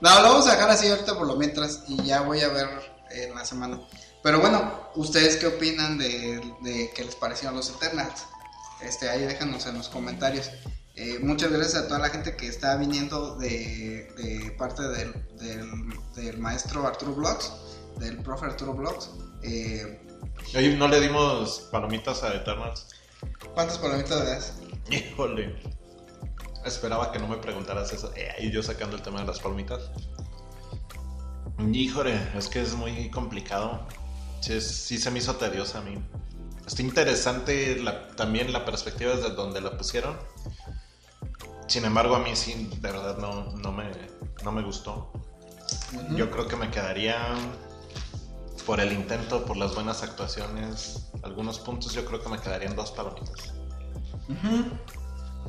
lo 0.00 0.08
vamos 0.08 0.46
a 0.48 0.52
dejar 0.52 0.70
así 0.70 0.88
ahorita 0.88 1.16
por 1.16 1.26
lo 1.26 1.36
mientras 1.36 1.84
y 1.88 2.02
ya 2.04 2.22
voy 2.22 2.40
a 2.40 2.48
ver 2.48 2.68
en 3.10 3.34
la 3.34 3.44
semana. 3.44 3.80
Pero 4.22 4.40
bueno, 4.40 4.88
¿ustedes 4.96 5.36
qué 5.36 5.46
opinan 5.46 5.98
de, 5.98 6.40
de 6.62 6.90
qué 6.94 7.04
les 7.04 7.14
parecieron 7.14 7.56
los 7.56 7.70
Eternals? 7.70 8.24
Este, 8.82 9.08
ahí 9.08 9.22
déjanos 9.24 9.66
en 9.66 9.76
los 9.78 9.88
comentarios. 9.88 10.50
Eh, 10.96 11.18
muchas 11.22 11.50
gracias 11.50 11.84
a 11.84 11.88
toda 11.88 12.00
la 12.00 12.10
gente 12.10 12.36
que 12.36 12.46
está 12.46 12.76
viniendo 12.76 13.36
de, 13.36 14.08
de 14.18 14.50
parte 14.58 14.82
del, 14.82 15.12
del, 15.38 15.70
del 16.14 16.38
maestro 16.38 16.86
Arturo 16.86 17.14
Vlogs, 17.14 17.50
del 18.00 18.18
profe 18.18 18.46
Arturo 18.46 18.74
Vlogs. 18.74 19.10
Eh, 19.42 20.06
Oye, 20.56 20.76
¿no 20.76 20.88
le 20.88 21.00
dimos 21.00 21.68
palomitas 21.70 22.22
a 22.24 22.34
Eternals? 22.34 22.88
¿Cuántas 23.54 23.78
palomitas 23.78 24.18
le 24.18 24.24
das? 24.30 24.54
Híjole. 24.90 25.60
Esperaba 26.64 27.12
que 27.12 27.18
no 27.18 27.28
me 27.28 27.36
preguntaras 27.36 27.92
eso. 27.92 28.12
Eh, 28.16 28.34
y 28.40 28.50
yo 28.50 28.62
sacando 28.62 28.96
el 28.96 29.02
tema 29.02 29.20
de 29.20 29.26
las 29.26 29.38
palomitas. 29.40 29.90
Híjole, 31.72 32.18
es 32.36 32.48
que 32.48 32.60
es 32.62 32.74
muy 32.74 33.10
complicado. 33.10 33.86
Sí, 34.40 34.60
se 34.98 35.10
me 35.10 35.18
hizo 35.18 35.36
tediosa 35.36 35.78
a 35.78 35.82
mí. 35.82 36.02
Está 36.66 36.82
interesante 36.82 37.76
la- 37.82 38.08
también 38.16 38.52
la 38.52 38.64
perspectiva 38.64 39.14
desde 39.14 39.30
donde 39.30 39.60
la 39.60 39.76
pusieron. 39.76 40.16
Sin 41.66 41.84
embargo, 41.84 42.16
a 42.16 42.20
mí 42.20 42.34
sí, 42.34 42.70
de 42.80 42.90
verdad 42.90 43.18
no, 43.18 43.52
no, 43.56 43.72
me, 43.72 43.90
no 44.42 44.52
me 44.52 44.62
gustó. 44.62 45.12
Yo 46.16 46.30
creo 46.30 46.48
que 46.48 46.56
me 46.56 46.70
quedaría 46.70 47.16
por 48.60 48.80
el 48.80 48.92
intento, 48.92 49.44
por 49.44 49.56
las 49.56 49.74
buenas 49.74 50.02
actuaciones, 50.02 51.10
algunos 51.22 51.58
puntos, 51.58 51.92
yo 51.92 52.04
creo 52.04 52.22
que 52.22 52.28
me 52.28 52.38
quedarían 52.38 52.76
dos 52.76 52.90
palomitas. 52.92 53.52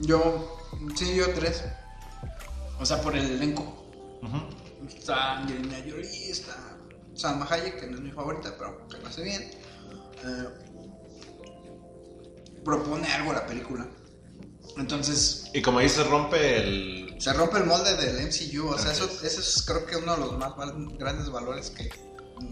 Yo, 0.02 0.58
sí, 0.96 1.16
yo 1.16 1.34
tres. 1.34 1.64
O 2.80 2.86
sea, 2.86 3.02
por 3.02 3.16
el 3.16 3.30
elenco. 3.32 3.62
Ujú. 4.22 4.88
Está 4.88 5.40
Angelina 5.40 5.78
Jolie, 5.80 6.32
está 6.32 6.56
Salma 7.14 7.48
Hayek, 7.50 7.80
que 7.80 7.88
no 7.88 7.98
es 7.98 8.02
mi 8.02 8.12
favorita, 8.12 8.56
pero 8.58 8.88
que 8.88 8.98
lo 8.98 9.08
hace 9.08 9.24
bien. 9.24 9.52
Eh, 10.24 10.48
propone 12.64 13.08
algo 13.14 13.34
la 13.34 13.46
película. 13.46 13.88
Entonces, 14.78 15.50
Y 15.54 15.62
como 15.62 15.80
dices, 15.80 16.08
rompe 16.08 16.58
el... 16.58 17.16
se 17.20 17.34
rompe 17.34 17.58
el 17.58 17.66
molde 17.66 17.96
del 17.98 18.28
MCU. 18.28 18.68
O 18.68 18.78
sea, 18.78 18.92
eso, 18.92 19.06
eso 19.06 19.40
es 19.40 19.64
creo 19.68 19.86
que 19.86 19.98
uno 19.98 20.14
de 20.14 20.20
los 20.20 20.38
más 20.38 20.54
grandes 20.98 21.30
valores 21.30 21.70
que 21.72 21.90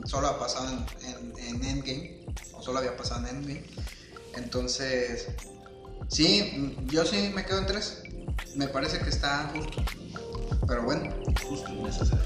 solo 0.05 0.27
ha 0.27 0.39
pasado 0.39 0.69
en, 0.69 0.85
en- 1.07 1.37
en 1.37 1.63
Endgame. 1.63 2.19
O 2.53 2.61
solo 2.61 2.79
había 2.79 2.95
pasado 2.97 3.27
en 3.27 3.37
Endgame. 3.37 3.63
Entonces, 4.35 5.27
sí, 6.07 6.75
yo 6.87 7.05
sí 7.05 7.31
me 7.33 7.45
quedo 7.45 7.59
en 7.59 7.65
tres. 7.67 8.03
Me 8.55 8.67
parece 8.67 8.99
que 8.99 9.09
está 9.09 9.51
justo. 9.55 9.83
Pero 10.67 10.83
bueno, 10.83 11.13
Justo 11.47 11.69
y 11.73 11.81
necesario. 11.81 12.25